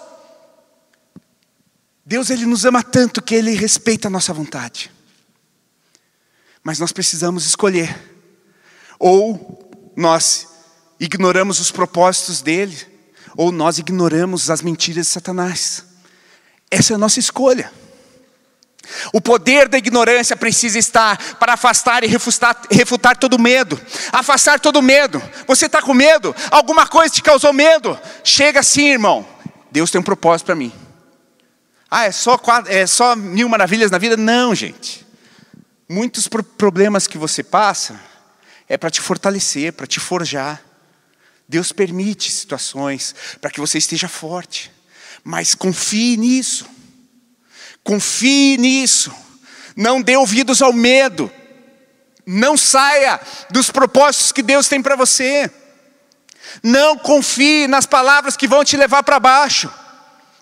Deus 2.04 2.32
ele 2.32 2.48
nos 2.48 2.66
ama 2.66 2.82
tanto 2.82 3.22
que 3.22 3.36
Ele 3.36 3.52
respeita 3.52 4.08
a 4.08 4.12
nossa 4.12 4.34
vontade. 4.34 4.92
Mas 6.64 6.80
nós 6.80 6.92
precisamos 6.92 7.46
escolher. 7.46 7.96
Ou 8.98 9.72
nós 9.96 10.48
ignoramos 11.00 11.60
os 11.60 11.72
propósitos 11.72 12.42
dEle, 12.42 12.76
ou 13.38 13.52
nós 13.52 13.78
ignoramos 13.78 14.50
as 14.50 14.64
mentiras 14.64 15.06
de 15.06 15.14
Satanás. 15.14 15.86
Essa 16.72 16.94
é 16.94 16.96
a 16.96 17.00
nossa 17.00 17.20
escolha. 17.20 17.72
O 19.14 19.22
poder 19.22 19.68
da 19.68 19.78
ignorância 19.78 20.36
precisa 20.36 20.80
estar 20.80 21.36
para 21.36 21.54
afastar 21.54 22.04
e 22.04 22.08
refutar, 22.08 22.60
refutar 22.72 23.18
todo 23.18 23.40
medo. 23.40 23.80
Afastar 24.12 24.60
todo 24.60 24.82
medo. 24.82 25.22
Você 25.48 25.68
está 25.68 25.82
com 25.82 25.94
medo? 25.94 26.36
Alguma 26.52 26.88
coisa 26.88 27.14
te 27.14 27.22
causou 27.22 27.54
medo? 27.54 27.98
Chega 28.24 28.60
assim, 28.60 28.90
irmão. 28.90 29.28
Deus 29.72 29.92
tem 29.92 30.02
um 30.02 30.04
propósito 30.04 30.48
para 30.48 30.56
mim. 30.56 30.74
Ah, 31.90 32.06
é 32.06 32.12
só, 32.12 32.40
é 32.68 32.86
só 32.86 33.16
mil 33.16 33.50
maravilhas 33.50 33.92
na 33.92 33.98
vida? 33.98 34.16
Não, 34.16 34.54
gente. 34.54 35.06
Muitos 35.88 36.28
problemas 36.28 37.08
que 37.08 37.18
você 37.18 37.44
passa 37.44 38.00
é 38.68 38.78
para 38.78 38.92
te 38.92 39.02
fortalecer, 39.02 39.74
para 39.74 39.88
te 39.88 40.00
forjar. 40.00 40.62
Deus 41.48 41.72
permite 41.72 42.32
situações 42.32 43.16
para 43.42 43.50
que 43.50 43.60
você 43.60 43.80
esteja 43.80 44.08
forte. 44.08 44.72
Mas 45.24 45.56
confie 45.56 46.16
nisso. 46.16 46.66
Confie 47.84 48.58
nisso. 48.58 49.12
Não 49.76 50.02
dê 50.02 50.18
ouvidos 50.18 50.62
ao 50.62 50.74
medo. 50.74 51.32
Não 52.26 52.58
saia 52.58 53.20
dos 53.50 53.72
propósitos 53.72 54.32
que 54.32 54.42
Deus 54.42 54.68
tem 54.68 54.82
para 54.82 54.96
você. 54.96 55.50
Não 56.62 56.98
confie 56.98 57.68
nas 57.68 57.86
palavras 57.86 58.36
que 58.36 58.48
vão 58.48 58.64
te 58.64 58.78
levar 58.78 59.04
para 59.04 59.20
baixo. 59.20 59.72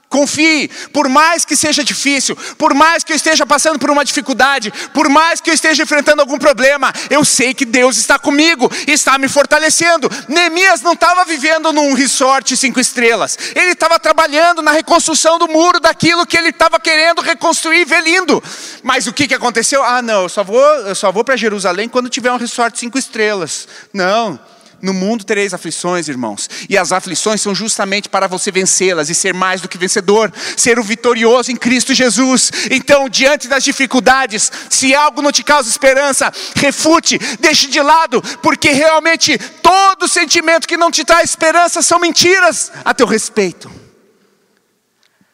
Confie, 0.10 0.70
por 0.94 1.10
mais 1.10 1.44
que 1.44 1.56
seja 1.56 1.84
difícil, 1.84 2.36
por 2.58 2.74
mais 2.74 3.04
que 3.04 3.12
eu 3.12 3.16
esteja 3.16 3.46
passando 3.46 3.78
por 3.78 3.90
uma 3.90 4.06
dificuldade, 4.06 4.72
por 4.94 5.10
mais 5.10 5.42
que 5.42 5.50
eu 5.50 5.54
esteja 5.54 5.84
enfrentando 5.84 6.22
algum 6.22 6.38
problema, 6.38 6.94
eu 7.10 7.26
sei 7.26 7.54
que 7.54 7.66
Deus 7.66 7.98
está 7.98 8.18
comigo, 8.18 8.72
está 8.88 9.18
me 9.18 9.28
fortalecendo. 9.28 10.10
Neemias 10.30 10.82
não 10.82 10.94
estava 10.94 11.26
vivendo 11.26 11.74
num 11.74 11.94
resort 11.94 12.56
cinco 12.56 12.80
estrelas, 12.80 13.38
ele 13.54 13.72
estava 13.72 14.00
trabalhando 14.00 14.62
na 14.62 14.72
reconstrução 14.72 15.38
do 15.38 15.48
muro 15.48 15.80
daquilo 15.80 16.26
que 16.26 16.38
ele 16.38 16.50
estava 16.50 16.80
querendo 16.80 17.22
reconstruir 17.22 17.82
e 17.82 17.86
ver 17.86 18.02
lindo. 18.02 18.42
Mas 18.84 19.08
o 19.08 19.14
que, 19.14 19.28
que 19.28 19.36
aconteceu? 19.36 19.84
Ah, 19.84 20.02
não, 20.02 20.24
eu 20.24 20.30
só 20.30 20.44
vou, 20.44 20.96
só 20.96 21.12
vou 21.12 21.24
para 21.26 21.36
Jerusalém 21.36 21.90
quando 21.90 22.10
tiver 22.10 22.32
um 22.32 22.38
resort 22.38 22.80
cinco 22.80 22.98
estrelas. 22.98 23.68
Não. 23.94 24.40
No 24.82 24.94
mundo 24.94 25.24
tereis 25.24 25.54
aflições, 25.54 26.08
irmãos, 26.08 26.48
e 26.70 26.78
as 26.78 26.92
aflições 26.92 27.42
são 27.42 27.56
justamente 27.56 28.08
para 28.08 28.28
você 28.28 28.52
vencê-las 28.52 29.10
e 29.10 29.16
ser 29.16 29.34
mais 29.34 29.60
do 29.60 29.68
que 29.68 29.78
vencedor, 29.78 30.32
ser 30.56 30.78
o 30.78 30.84
vitorioso 30.84 31.52
em 31.52 31.56
Cristo 31.56 31.96
Jesus. 31.96 32.52
Então, 32.70 33.10
diante 33.10 33.48
das 33.48 33.64
dificuldades, 33.64 34.52
se 34.70 34.94
algo 34.94 35.22
não 35.22 35.32
te 35.32 35.44
causa 35.44 35.70
esperança, 35.70 36.32
refute, 36.56 37.18
deixe 37.40 37.68
de 37.68 37.82
lado, 37.82 38.22
porque 38.42 38.70
realmente 38.70 39.38
todo 39.64 40.08
sentimento 40.08 40.68
que 40.68 40.78
não 40.78 40.92
te 40.92 41.04
traz 41.04 41.32
esperança 41.32 41.82
são 41.82 42.00
mentiras 42.00 42.72
a 42.86 42.94
teu 42.94 43.08
respeito. 43.08 43.72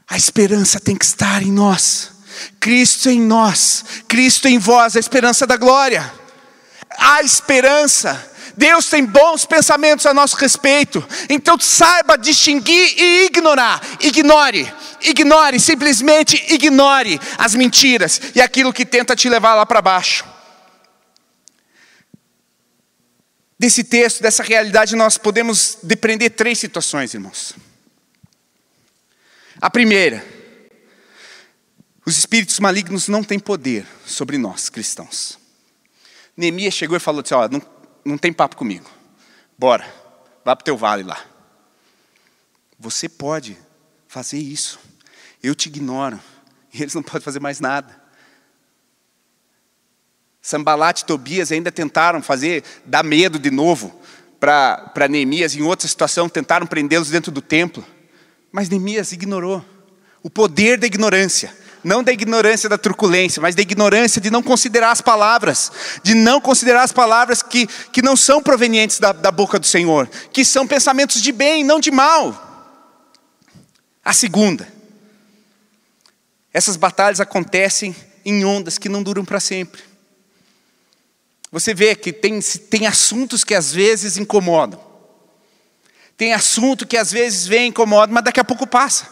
A 0.07 0.15
esperança 0.15 0.79
tem 0.79 0.95
que 0.95 1.05
estar 1.05 1.41
em 1.41 1.51
nós, 1.51 2.11
Cristo 2.59 3.09
em 3.09 3.19
nós, 3.19 3.83
Cristo 4.07 4.47
em 4.47 4.57
vós, 4.57 4.95
a 4.95 4.99
esperança 4.99 5.45
da 5.45 5.57
glória. 5.57 6.13
A 6.97 7.21
esperança 7.21 8.32
Deus 8.55 8.87
tem 8.87 9.05
bons 9.05 9.45
pensamentos 9.45 10.05
a 10.05 10.13
nosso 10.13 10.35
respeito. 10.35 11.05
Então 11.29 11.59
saiba 11.59 12.17
distinguir 12.17 12.99
e 12.99 13.25
ignorar. 13.25 13.81
Ignore, 13.99 14.71
ignore, 15.01 15.59
simplesmente 15.59 16.35
ignore 16.53 17.19
as 17.37 17.55
mentiras 17.55 18.21
e 18.35 18.41
aquilo 18.41 18.73
que 18.73 18.85
tenta 18.85 19.15
te 19.15 19.27
levar 19.27 19.55
lá 19.55 19.65
para 19.65 19.81
baixo. 19.81 20.25
Desse 23.57 23.83
texto, 23.83 24.21
dessa 24.21 24.43
realidade, 24.43 24.95
nós 24.95 25.17
podemos 25.17 25.77
depreender 25.81 26.31
três 26.31 26.59
situações, 26.59 27.13
irmãos. 27.13 27.55
A 29.61 29.69
primeira, 29.69 30.25
os 32.05 32.17
espíritos 32.17 32.59
malignos 32.59 33.07
não 33.07 33.23
têm 33.23 33.39
poder 33.39 33.87
sobre 34.05 34.37
nós, 34.37 34.67
cristãos. 34.67 35.39
Neemias 36.35 36.73
chegou 36.73 36.97
e 36.97 36.99
falou 36.99 37.21
assim: 37.21 37.33
ó, 37.33 37.47
não, 37.47 37.61
não 38.03 38.17
tem 38.17 38.33
papo 38.33 38.55
comigo. 38.55 38.89
Bora, 39.57 39.85
vá 40.43 40.55
para 40.55 40.61
o 40.61 40.65
teu 40.65 40.77
vale 40.77 41.03
lá. 41.03 41.23
Você 42.79 43.07
pode 43.07 43.57
fazer 44.07 44.37
isso. 44.37 44.79
Eu 45.41 45.55
te 45.55 45.67
ignoro. 45.67 46.19
E 46.73 46.81
eles 46.83 46.93
não 46.93 47.03
podem 47.03 47.21
fazer 47.21 47.39
mais 47.39 47.59
nada. 47.59 48.01
Sambalat 50.41 51.01
e 51.01 51.05
Tobias 51.05 51.51
ainda 51.51 51.71
tentaram 51.71 52.21
fazer, 52.21 52.63
dar 52.85 53.03
medo 53.03 53.39
de 53.39 53.49
novo 53.49 53.97
para 54.39 55.07
Neemias. 55.09 55.55
Em 55.55 55.61
outra 55.61 55.87
situação, 55.87 56.27
tentaram 56.27 56.67
prendê-los 56.67 57.09
dentro 57.09 57.31
do 57.31 57.41
templo. 57.41 57.85
Mas 58.51 58.67
Neemias 58.67 59.13
ignorou 59.13 59.63
o 60.21 60.29
poder 60.29 60.77
da 60.77 60.85
ignorância. 60.85 61.55
Não 61.83 62.01
da 62.01 62.13
ignorância 62.13 62.69
da 62.69 62.77
truculência, 62.77 63.41
mas 63.41 63.55
da 63.55 63.61
ignorância 63.61 64.21
de 64.21 64.29
não 64.29 64.41
considerar 64.41 64.91
as 64.91 65.01
palavras, 65.01 65.71
de 66.01 66.13
não 66.13 66.39
considerar 66.39 66.83
as 66.83 66.93
palavras 66.93 67.41
que, 67.41 67.67
que 67.67 68.01
não 68.01 68.15
são 68.15 68.41
provenientes 68.41 68.99
da, 68.99 69.11
da 69.11 69.31
boca 69.31 69.59
do 69.59 69.65
Senhor, 69.65 70.07
que 70.31 70.45
são 70.45 70.65
pensamentos 70.65 71.21
de 71.21 71.31
bem, 71.31 71.63
não 71.63 71.79
de 71.79 71.91
mal. 71.91 72.51
A 74.03 74.13
segunda, 74.13 74.67
essas 76.53 76.77
batalhas 76.77 77.19
acontecem 77.19 77.95
em 78.23 78.45
ondas 78.45 78.77
que 78.77 78.87
não 78.87 79.03
duram 79.03 79.25
para 79.25 79.39
sempre. 79.39 79.81
Você 81.51 81.73
vê 81.73 81.95
que 81.95 82.13
tem, 82.13 82.39
tem 82.39 82.87
assuntos 82.87 83.43
que 83.43 83.53
às 83.53 83.73
vezes 83.73 84.17
incomodam, 84.17 84.79
tem 86.15 86.33
assunto 86.33 86.87
que 86.87 86.95
às 86.95 87.11
vezes 87.11 87.45
vem 87.45 87.65
e 87.65 87.67
incomoda, 87.67 88.13
mas 88.13 88.23
daqui 88.23 88.39
a 88.39 88.43
pouco 88.45 88.65
passa. 88.65 89.07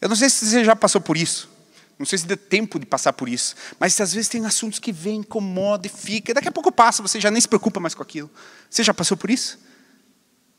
Eu 0.00 0.08
não 0.08 0.16
sei 0.16 0.28
se 0.28 0.44
você 0.44 0.64
já 0.64 0.74
passou 0.74 1.00
por 1.00 1.16
isso. 1.16 1.51
Não 1.98 2.06
sei 2.06 2.18
se 2.18 2.26
deu 2.26 2.36
tempo 2.36 2.78
de 2.78 2.86
passar 2.86 3.12
por 3.12 3.28
isso. 3.28 3.54
Mas 3.78 4.00
às 4.00 4.12
vezes 4.12 4.28
tem 4.28 4.44
assuntos 4.44 4.78
que 4.78 4.92
vem, 4.92 5.20
incomoda 5.20 5.86
e 5.86 5.90
fica. 5.90 6.30
E 6.30 6.34
daqui 6.34 6.48
a 6.48 6.52
pouco 6.52 6.72
passa, 6.72 7.02
você 7.02 7.20
já 7.20 7.30
nem 7.30 7.40
se 7.40 7.48
preocupa 7.48 7.78
mais 7.78 7.94
com 7.94 8.02
aquilo. 8.02 8.30
Você 8.68 8.82
já 8.82 8.92
passou 8.92 9.16
por 9.16 9.30
isso? 9.30 9.58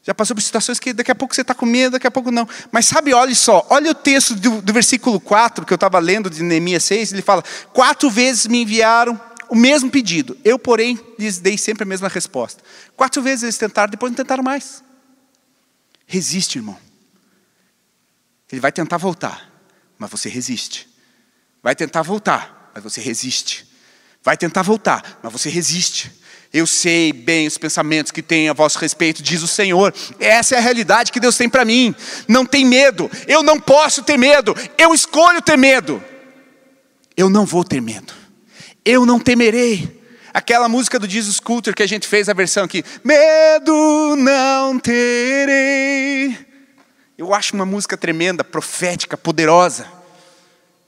Já 0.04 0.14
passou 0.14 0.36
por 0.36 0.42
situações 0.42 0.80
que 0.80 0.92
daqui 0.92 1.12
a 1.12 1.16
pouco 1.16 1.34
você 1.34 1.42
está 1.42 1.56
com 1.56 1.66
medo, 1.66 1.94
daqui 1.94 2.06
a 2.06 2.12
pouco 2.12 2.30
não. 2.30 2.48
Mas 2.72 2.86
sabe, 2.86 3.14
olha 3.14 3.34
só, 3.34 3.66
olha 3.70 3.92
o 3.92 3.96
texto 3.96 4.36
do, 4.36 4.62
do 4.62 4.74
versículo 4.74 5.18
4 5.18 5.66
que 5.66 5.72
eu 5.72 5.76
estava 5.76 5.98
lendo 5.98 6.30
de 6.30 6.44
Neemias 6.44 6.84
6, 6.84 7.14
ele 7.14 7.22
fala: 7.22 7.42
quatro 7.72 8.10
vezes 8.10 8.46
me 8.48 8.62
enviaram 8.64 9.20
o 9.50 9.56
mesmo 9.56 9.90
pedido. 9.90 10.38
Eu, 10.44 10.60
porém, 10.60 11.00
lhes 11.18 11.40
dei 11.40 11.58
sempre 11.58 11.84
a 11.84 11.86
mesma 11.86 12.10
resposta. 12.10 12.62
Quatro 12.98 13.22
vezes 13.22 13.44
eles 13.44 13.58
tentaram, 13.58 13.92
depois 13.92 14.12
não 14.12 14.18
tentaram 14.18 14.44
mais. 14.44 14.84
Resiste, 16.06 16.58
irmão. 16.58 16.78
Ele 18.52 18.60
vai 18.60 18.72
tentar 18.72 18.98
voltar, 18.98 19.50
mas 19.98 20.12
você 20.12 20.28
resiste. 20.28 20.93
Vai 21.64 21.74
tentar 21.74 22.02
voltar, 22.02 22.72
mas 22.76 22.84
você 22.84 23.00
resiste. 23.00 23.66
Vai 24.22 24.36
tentar 24.36 24.62
voltar, 24.64 25.20
mas 25.24 25.32
você 25.32 25.50
resiste. 25.50 26.12
Eu 26.52 26.68
sei 26.68 27.12
bem 27.14 27.48
os 27.48 27.58
pensamentos 27.58 28.12
que 28.12 28.22
tem 28.22 28.48
a 28.48 28.54
vosso 28.54 28.78
respeito, 28.78 29.24
diz 29.24 29.42
o 29.42 29.48
Senhor. 29.48 29.94
Essa 30.20 30.56
é 30.56 30.58
a 30.60 30.62
realidade 30.62 31.12
que 31.12 31.20
Deus 31.20 31.38
tem 31.38 31.50
para 31.50 31.66
mim. 31.66 31.96
Não 32.28 32.46
tem 32.46 32.64
medo. 32.64 33.10
Eu 33.28 33.42
não 33.42 33.60
posso 33.60 34.04
ter 34.04 34.18
medo. 34.18 34.54
Eu 34.78 34.94
escolho 34.94 35.42
ter 35.42 35.58
medo. 35.58 36.04
Eu 37.18 37.30
não 37.30 37.46
vou 37.46 37.64
ter 37.64 37.82
medo. 37.82 38.14
Eu 38.86 39.06
não 39.06 39.20
temerei. 39.20 40.04
Aquela 40.34 40.68
música 40.68 41.00
do 41.00 41.10
Jesus 41.10 41.40
Culture 41.40 41.76
que 41.76 41.84
a 41.84 41.88
gente 41.88 42.08
fez 42.08 42.28
a 42.28 42.34
versão 42.34 42.66
aqui. 42.66 42.84
Medo 43.04 44.16
não 44.18 44.78
terei. 44.78 46.38
Eu 47.18 47.34
acho 47.34 47.56
uma 47.56 47.66
música 47.66 47.98
tremenda, 47.98 48.44
profética, 48.44 49.18
poderosa. 49.18 50.03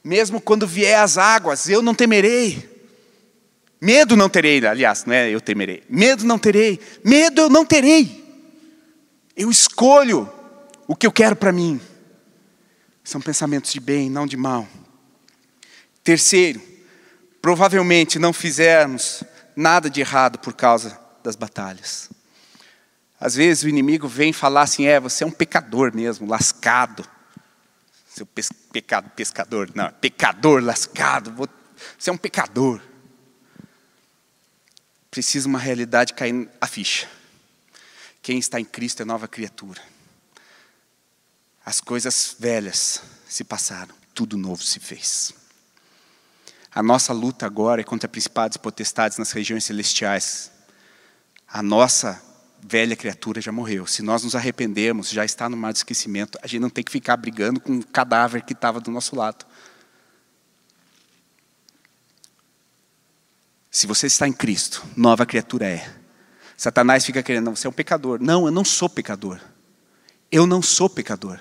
Mesmo 0.05 0.39
quando 0.39 0.67
vier 0.67 0.99
as 0.99 1.17
águas, 1.17 1.67
eu 1.67 1.81
não 1.81 1.95
temerei. 1.95 2.69
Medo 3.81 4.15
não 4.15 4.29
terei, 4.29 4.63
aliás, 4.63 5.03
não 5.03 5.15
é 5.15 5.31
eu 5.31 5.41
temerei. 5.41 5.83
Medo 5.89 6.23
não 6.23 6.37
terei. 6.37 6.79
Medo 7.03 7.41
eu 7.41 7.49
não 7.49 7.65
terei. 7.65 8.23
Eu 9.35 9.49
escolho 9.49 10.31
o 10.87 10.95
que 10.95 11.07
eu 11.07 11.11
quero 11.11 11.35
para 11.35 11.51
mim. 11.51 11.81
São 13.03 13.19
pensamentos 13.19 13.73
de 13.73 13.79
bem, 13.79 14.07
não 14.07 14.27
de 14.27 14.37
mal. 14.37 14.67
Terceiro, 16.03 16.61
provavelmente 17.41 18.19
não 18.19 18.31
fizermos 18.31 19.23
nada 19.55 19.89
de 19.89 20.01
errado 20.01 20.37
por 20.37 20.53
causa 20.53 20.99
das 21.23 21.35
batalhas. 21.35 22.11
Às 23.19 23.33
vezes 23.33 23.63
o 23.63 23.69
inimigo 23.69 24.07
vem 24.07 24.31
falar 24.31 24.61
assim: 24.61 24.85
é, 24.85 24.99
você 24.99 25.23
é 25.23 25.27
um 25.27 25.31
pecador 25.31 25.95
mesmo, 25.95 26.27
lascado. 26.27 27.03
Seu 28.15 28.25
pecado, 28.25 29.09
pescador, 29.09 29.69
não, 29.75 29.91
pecador 29.91 30.63
lascado, 30.63 31.35
você 31.99 32.09
é 32.09 32.13
um 32.13 32.17
pecador. 32.17 32.81
Precisa 35.11 35.49
uma 35.49 35.59
realidade 35.59 36.13
cair 36.13 36.49
a 36.61 36.65
ficha. 36.65 37.09
Quem 38.21 38.39
está 38.39 38.57
em 38.57 38.63
Cristo 38.63 39.01
é 39.01 39.05
nova 39.05 39.27
criatura. 39.27 39.81
As 41.65 41.81
coisas 41.81 42.37
velhas 42.39 43.01
se 43.27 43.43
passaram, 43.43 43.93
tudo 44.13 44.37
novo 44.37 44.63
se 44.63 44.79
fez. 44.79 45.33
A 46.73 46.81
nossa 46.81 47.11
luta 47.11 47.45
agora 47.45 47.81
é 47.81 47.83
contra 47.83 48.07
principados 48.07 48.55
e 48.55 48.59
potestades 48.59 49.17
nas 49.17 49.33
regiões 49.33 49.65
celestiais. 49.65 50.49
A 51.49 51.61
nossa 51.61 52.23
velha 52.67 52.95
criatura 52.95 53.39
já 53.39 53.51
morreu. 53.51 53.85
Se 53.85 54.01
nós 54.01 54.23
nos 54.23 54.35
arrependermos, 54.35 55.09
já 55.09 55.23
está 55.23 55.47
no 55.47 55.55
mar 55.55 55.71
de 55.71 55.79
esquecimento. 55.79 56.39
A 56.41 56.47
gente 56.47 56.61
não 56.61 56.69
tem 56.69 56.83
que 56.83 56.91
ficar 56.91 57.15
brigando 57.15 57.59
com 57.59 57.77
o 57.77 57.85
cadáver 57.85 58.41
que 58.41 58.53
estava 58.53 58.79
do 58.79 58.89
nosso 58.89 59.15
lado. 59.15 59.45
Se 63.69 63.85
você 63.85 64.07
está 64.07 64.27
em 64.27 64.33
Cristo, 64.33 64.83
nova 64.97 65.25
criatura 65.25 65.67
é. 65.67 65.95
Satanás 66.57 67.05
fica 67.05 67.21
querendo, 67.21 67.51
você 67.51 67.67
é 67.67 67.69
um 67.69 67.73
pecador. 67.73 68.19
Não, 68.19 68.45
eu 68.45 68.51
não 68.51 68.65
sou 68.65 68.89
pecador. 68.89 69.39
Eu 70.31 70.47
não 70.47 70.61
sou 70.61 70.89
pecador. 70.89 71.39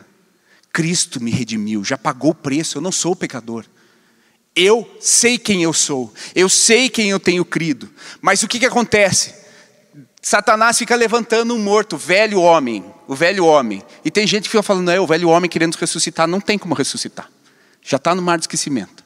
Cristo 0.73 1.23
me 1.23 1.31
redimiu, 1.31 1.85
já 1.85 1.97
pagou 1.97 2.33
o 2.33 2.35
preço, 2.35 2.77
eu 2.77 2.83
não 2.83 2.93
sou 2.93 3.17
pecador. 3.17 3.65
Eu 4.55 4.99
sei 5.01 5.39
quem 5.39 5.63
eu 5.63 5.73
sou, 5.73 6.13
eu 6.35 6.49
sei 6.49 6.91
quem 6.91 7.11
eu 7.11 7.21
tenho 7.21 7.45
crido. 7.45 7.89
Mas 8.21 8.43
o 8.43 8.49
que, 8.49 8.59
que 8.59 8.67
acontece? 8.67 9.44
Satanás 10.25 10.79
fica 10.79 10.97
levantando 10.97 11.55
um 11.55 11.59
morto, 11.59 11.99
velho 11.99 12.41
homem, 12.41 12.83
o 13.07 13.15
velho 13.15 13.45
homem. 13.45 13.83
E 14.03 14.11
tem 14.11 14.27
gente 14.27 14.45
que 14.45 14.49
fica 14.49 14.63
falando, 14.63 14.91
é 14.91 14.99
o 14.99 15.07
velho 15.07 15.29
homem 15.29 15.51
querendo 15.51 15.75
ressuscitar, 15.75 16.27
não 16.27 16.41
tem 16.41 16.57
como 16.57 16.75
ressuscitar. 16.75 17.31
Já 17.83 17.99
está 17.99 18.15
no 18.15 18.23
mar 18.23 18.39
de 18.39 18.45
esquecimento. 18.45 19.05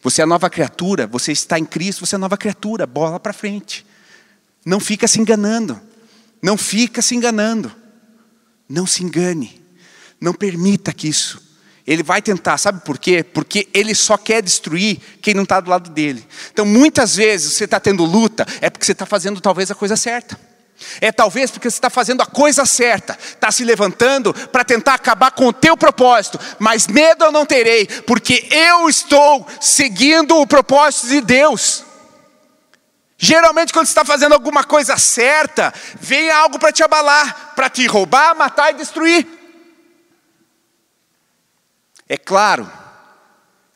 Você 0.00 0.22
é 0.22 0.24
nova 0.24 0.48
criatura, 0.48 1.04
você 1.04 1.32
está 1.32 1.58
em 1.58 1.64
Cristo, 1.64 2.06
você 2.06 2.14
é 2.14 2.18
nova 2.18 2.36
criatura, 2.36 2.86
bola 2.86 3.18
para 3.18 3.32
frente. 3.32 3.84
Não 4.64 4.78
fica 4.78 5.08
se 5.08 5.20
enganando. 5.20 5.80
Não 6.40 6.56
fica 6.56 7.02
se 7.02 7.16
enganando. 7.16 7.72
Não 8.68 8.86
se 8.86 9.02
engane. 9.02 9.60
Não 10.20 10.32
permita 10.32 10.92
que 10.92 11.08
isso. 11.08 11.42
Ele 11.84 12.04
vai 12.04 12.22
tentar, 12.22 12.56
sabe 12.56 12.84
por 12.84 13.00
quê? 13.00 13.24
Porque 13.24 13.68
ele 13.74 13.96
só 13.96 14.16
quer 14.16 14.40
destruir 14.40 15.00
quem 15.20 15.34
não 15.34 15.42
está 15.42 15.58
do 15.58 15.70
lado 15.70 15.90
dele. 15.90 16.24
Então, 16.52 16.64
muitas 16.64 17.16
vezes 17.16 17.54
você 17.54 17.64
está 17.64 17.80
tendo 17.80 18.04
luta, 18.04 18.46
é 18.60 18.70
porque 18.70 18.86
você 18.86 18.92
está 18.92 19.04
fazendo 19.04 19.40
talvez 19.40 19.68
a 19.68 19.74
coisa 19.74 19.96
certa. 19.96 20.51
É 21.00 21.10
talvez 21.10 21.50
porque 21.50 21.70
você 21.70 21.76
está 21.76 21.90
fazendo 21.90 22.22
a 22.22 22.26
coisa 22.26 22.64
certa, 22.64 23.18
está 23.20 23.50
se 23.50 23.64
levantando 23.64 24.32
para 24.48 24.64
tentar 24.64 24.94
acabar 24.94 25.30
com 25.30 25.46
o 25.46 25.52
teu 25.52 25.76
propósito, 25.76 26.38
mas 26.58 26.86
medo 26.86 27.24
eu 27.24 27.32
não 27.32 27.46
terei, 27.46 27.86
porque 28.06 28.48
eu 28.50 28.88
estou 28.88 29.46
seguindo 29.60 30.36
o 30.36 30.46
propósito 30.46 31.08
de 31.08 31.20
Deus. 31.20 31.84
Geralmente, 33.16 33.72
quando 33.72 33.86
você 33.86 33.92
está 33.92 34.04
fazendo 34.04 34.32
alguma 34.32 34.64
coisa 34.64 34.96
certa, 34.96 35.72
vem 36.00 36.28
algo 36.30 36.58
para 36.58 36.72
te 36.72 36.82
abalar, 36.82 37.52
para 37.54 37.70
te 37.70 37.86
roubar, 37.86 38.34
matar 38.34 38.72
e 38.72 38.76
destruir. 38.76 39.26
É 42.08 42.16
claro 42.16 42.70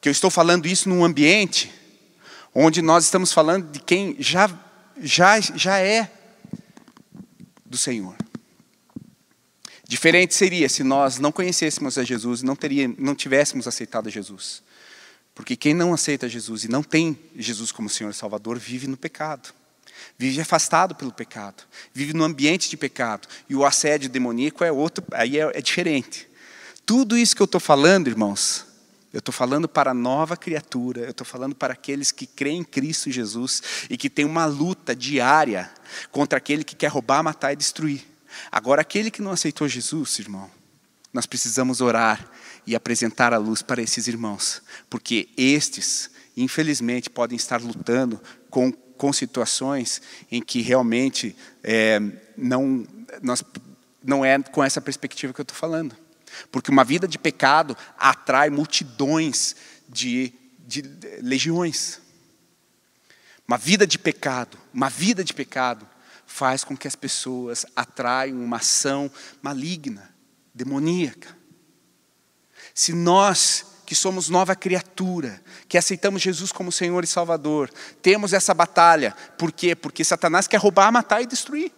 que 0.01 0.09
eu 0.09 0.13
estou 0.13 0.31
falando 0.31 0.67
isso 0.67 0.89
num 0.89 1.05
ambiente 1.05 1.73
onde 2.59 2.81
nós 2.81 3.05
estamos 3.05 3.33
falando 3.33 3.71
de 3.71 3.81
quem 3.81 4.17
já, 4.19 4.51
já, 4.99 5.39
já 5.41 5.79
é 5.79 6.11
do 7.69 7.77
Senhor. 7.77 8.17
Diferente 9.89 10.35
seria 10.35 10.69
se 10.69 10.83
nós 10.83 11.19
não 11.19 11.31
conhecêssemos 11.31 11.97
a 11.97 12.05
Jesus 12.05 12.41
e 12.41 12.45
não, 12.45 12.57
não 12.99 13.15
tivéssemos 13.15 13.69
aceitado 13.69 14.09
a 14.09 14.11
Jesus. 14.11 14.63
Porque 15.35 15.55
quem 15.55 15.75
não 15.75 15.95
aceita 15.95 16.29
Jesus 16.29 16.65
e 16.65 16.69
não 16.69 16.83
tem 16.83 17.17
Jesus 17.37 17.71
como 17.71 17.89
Senhor 17.89 18.11
e 18.11 18.15
Salvador 18.15 18.59
vive 18.59 18.87
no 18.87 18.97
pecado. 18.97 19.55
Vive 20.19 20.41
afastado 20.41 20.95
pelo 20.95 21.13
pecado. 21.13 21.63
Vive 21.93 22.15
no 22.15 22.25
ambiente 22.25 22.69
de 22.71 22.77
pecado. 22.77 23.29
E 23.49 23.55
o 23.55 23.65
assédio 23.65 24.09
demoníaco 24.09 24.65
é 24.65 24.73
outro, 24.73 25.05
aí 25.13 25.39
é, 25.39 25.59
é 25.59 25.61
diferente. 25.61 26.29
Tudo 26.85 27.17
isso 27.17 27.37
que 27.37 27.43
eu 27.43 27.47
estou 27.47 27.61
falando, 27.61 28.09
irmãos, 28.09 28.65
eu 29.17 29.21
estou 29.21 29.33
falando 29.33 29.67
para 29.67 29.93
a 29.93 29.95
nova 29.95 30.37
criatura, 30.37 31.01
eu 31.01 31.11
estou 31.11 31.27
falando 31.27 31.55
para 31.55 31.73
aqueles 31.73 32.13
que 32.13 32.27
creem 32.27 32.59
em 32.59 32.63
Cristo 32.63 33.11
Jesus 33.11 33.63
e 33.89 33.97
que 33.97 34.11
têm 34.11 34.27
uma 34.27 34.45
luta 34.45 34.95
diária 34.95 35.71
contra 36.13 36.37
aquele 36.37 36.63
que 36.63 36.77
quer 36.77 36.89
roubar, 36.89 37.23
matar 37.23 37.51
e 37.51 37.57
destruir. 37.57 38.05
Agora, 38.53 38.83
aquele 38.83 39.11
que 39.11 39.23
não 39.23 39.31
aceitou 39.31 39.67
Jesus, 39.67 40.19
irmão, 40.19 40.51
nós 41.15 41.25
precisamos 41.25 41.81
orar 41.81 42.31
e 42.67 42.77
apresentar 42.77 43.33
a 43.33 43.39
luz 43.39 43.63
para 43.63 43.81
esses 43.81 44.07
irmãos, 44.07 44.61
porque 44.91 45.31
estes, 45.35 46.11
infelizmente, 46.37 47.09
podem 47.09 47.37
estar 47.37 47.63
lutando 47.63 48.21
com, 48.51 48.71
com 48.71 49.15
situações 49.15 50.03
em 50.31 50.43
que 50.43 50.61
realmente 50.61 51.35
é, 51.65 51.99
não, 52.37 52.87
nós, 53.23 53.43
não 54.05 54.23
é 54.23 54.39
com 54.43 54.63
essa 54.63 54.83
perspectiva 54.83 55.33
que 55.33 55.41
eu 55.41 55.45
estou 55.45 55.57
falando. 55.57 55.97
Porque 56.51 56.71
uma 56.71 56.85
vida 56.85 57.07
de 57.07 57.19
pecado 57.19 57.77
atrai 57.99 58.51
multidões 58.51 59.57
de, 59.89 60.33
de 60.67 60.83
legiões. 61.21 62.01
Uma 63.47 63.57
vida 63.57 63.87
de 63.87 63.99
pecado, 63.99 64.59
uma 64.75 64.91
vida 64.91 65.23
de 65.23 65.33
pecado 65.33 65.89
faz 66.27 66.65
com 66.65 66.77
que 66.77 66.89
as 66.89 66.97
pessoas 66.97 67.65
atraiam 67.75 68.43
uma 68.43 68.57
ação 68.57 69.11
maligna, 69.41 70.13
demoníaca. 70.53 71.37
Se 72.75 72.93
nós, 72.93 73.65
que 73.87 73.95
somos 73.95 74.29
nova 74.29 74.57
criatura, 74.57 75.41
que 75.69 75.79
aceitamos 75.79 76.21
Jesus 76.21 76.51
como 76.51 76.73
Senhor 76.73 77.05
e 77.05 77.07
Salvador, 77.07 77.71
temos 78.03 78.33
essa 78.33 78.53
batalha, 78.53 79.13
por 79.39 79.53
quê? 79.53 79.77
Porque 79.77 80.03
Satanás 80.03 80.49
quer 80.49 80.59
roubar, 80.59 80.91
matar 80.91 81.23
e 81.23 81.27
destruir. 81.27 81.73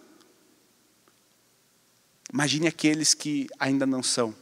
Imagine 2.33 2.67
aqueles 2.67 3.13
que 3.13 3.47
ainda 3.59 3.85
não 3.85 4.03
são, 4.03 4.35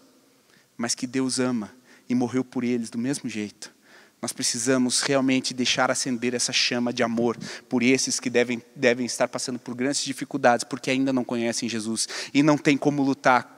mas 0.77 0.93
que 0.93 1.07
Deus 1.07 1.39
ama 1.39 1.73
e 2.07 2.15
morreu 2.15 2.43
por 2.43 2.63
eles 2.63 2.89
do 2.89 2.97
mesmo 2.97 3.29
jeito. 3.29 3.75
Nós 4.21 4.31
precisamos 4.31 5.01
realmente 5.01 5.53
deixar 5.53 5.91
acender 5.91 6.33
essa 6.33 6.51
chama 6.51 6.91
de 6.91 7.03
amor 7.03 7.37
por 7.69 7.83
esses 7.83 8.19
que 8.19 8.29
devem, 8.29 8.61
devem 8.75 9.05
estar 9.05 9.27
passando 9.27 9.59
por 9.59 9.75
grandes 9.75 10.03
dificuldades, 10.03 10.63
porque 10.63 10.89
ainda 10.89 11.13
não 11.13 11.23
conhecem 11.23 11.69
Jesus 11.69 12.07
e 12.33 12.41
não 12.41 12.57
tem 12.57 12.77
como 12.77 13.03
lutar, 13.03 13.53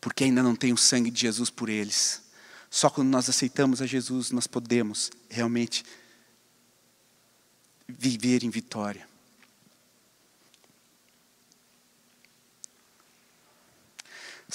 porque 0.00 0.24
ainda 0.24 0.42
não 0.42 0.56
tem 0.56 0.72
o 0.72 0.76
sangue 0.76 1.10
de 1.10 1.20
Jesus 1.20 1.50
por 1.50 1.68
eles. 1.68 2.22
Só 2.70 2.88
quando 2.88 3.08
nós 3.08 3.28
aceitamos 3.28 3.82
a 3.82 3.86
Jesus, 3.86 4.30
nós 4.30 4.46
podemos 4.46 5.10
realmente 5.28 5.84
viver 7.86 8.44
em 8.44 8.50
vitória. 8.50 9.05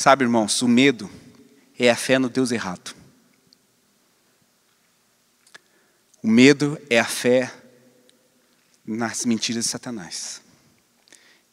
Sabe, 0.01 0.23
irmãos, 0.23 0.59
o 0.63 0.67
medo 0.67 1.07
é 1.77 1.87
a 1.87 1.95
fé 1.95 2.17
no 2.17 2.27
Deus 2.27 2.51
errado. 2.51 2.95
O 6.23 6.27
medo 6.27 6.81
é 6.89 6.99
a 6.99 7.05
fé 7.05 7.53
nas 8.83 9.25
mentiras 9.25 9.65
de 9.65 9.69
Satanás. 9.69 10.41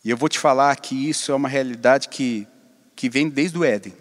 E 0.03 0.09
eu 0.09 0.17
vou 0.17 0.31
te 0.31 0.39
falar 0.39 0.75
que 0.77 1.11
isso 1.11 1.31
é 1.31 1.35
uma 1.35 1.47
realidade 1.47 2.09
que, 2.09 2.49
que 2.97 3.11
vem 3.11 3.29
desde 3.29 3.59
o 3.59 3.65
Éden. 3.65 3.95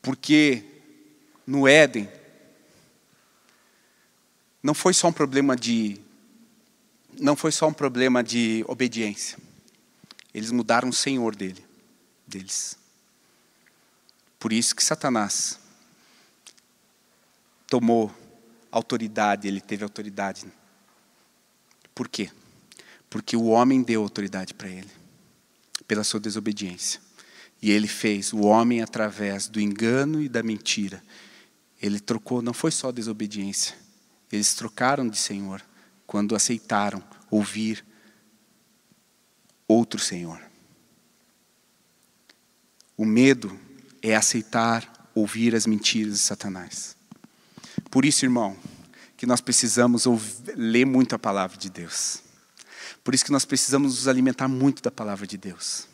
Porque 0.00 0.64
no 1.46 1.68
Éden, 1.68 2.08
não 4.62 4.72
foi 4.72 4.94
só 4.94 5.08
um 5.08 5.12
problema 5.12 5.54
de 5.54 6.00
não 7.20 7.36
foi 7.36 7.52
só 7.52 7.68
um 7.68 7.74
problema 7.74 8.24
de 8.24 8.64
obediência. 8.66 9.49
Eles 10.32 10.50
mudaram 10.50 10.88
o 10.88 10.92
senhor 10.92 11.34
dele, 11.34 11.64
deles. 12.26 12.78
Por 14.38 14.52
isso 14.52 14.74
que 14.74 14.82
Satanás 14.82 15.58
tomou 17.66 18.14
autoridade, 18.70 19.46
ele 19.46 19.60
teve 19.60 19.84
autoridade. 19.84 20.46
Por 21.94 22.08
quê? 22.08 22.30
Porque 23.08 23.36
o 23.36 23.46
homem 23.46 23.82
deu 23.82 24.02
autoridade 24.02 24.54
para 24.54 24.68
ele, 24.68 24.90
pela 25.86 26.04
sua 26.04 26.20
desobediência. 26.20 27.00
E 27.60 27.70
ele 27.70 27.88
fez 27.88 28.32
o 28.32 28.40
homem 28.40 28.82
através 28.82 29.48
do 29.48 29.60
engano 29.60 30.22
e 30.22 30.28
da 30.28 30.42
mentira. 30.42 31.02
Ele 31.82 32.00
trocou, 32.00 32.40
não 32.40 32.54
foi 32.54 32.70
só 32.70 32.90
desobediência, 32.90 33.76
eles 34.32 34.54
trocaram 34.54 35.08
de 35.08 35.18
Senhor 35.18 35.62
quando 36.06 36.36
aceitaram 36.36 37.02
ouvir 37.30 37.84
outro 39.70 40.00
Senhor. 40.00 40.40
O 42.96 43.04
medo 43.04 43.58
é 44.02 44.14
aceitar 44.14 45.10
ouvir 45.14 45.54
as 45.54 45.66
mentiras 45.66 46.14
de 46.14 46.18
Satanás. 46.18 46.96
Por 47.90 48.04
isso, 48.04 48.24
irmão, 48.24 48.56
que 49.16 49.26
nós 49.26 49.40
precisamos 49.40 50.06
ouvir, 50.06 50.54
ler 50.56 50.84
muito 50.84 51.14
a 51.14 51.18
palavra 51.18 51.56
de 51.56 51.70
Deus. 51.70 52.22
Por 53.04 53.14
isso 53.14 53.24
que 53.24 53.32
nós 53.32 53.44
precisamos 53.44 53.94
nos 53.94 54.08
alimentar 54.08 54.48
muito 54.48 54.82
da 54.82 54.90
palavra 54.90 55.26
de 55.26 55.38
Deus. 55.38 55.86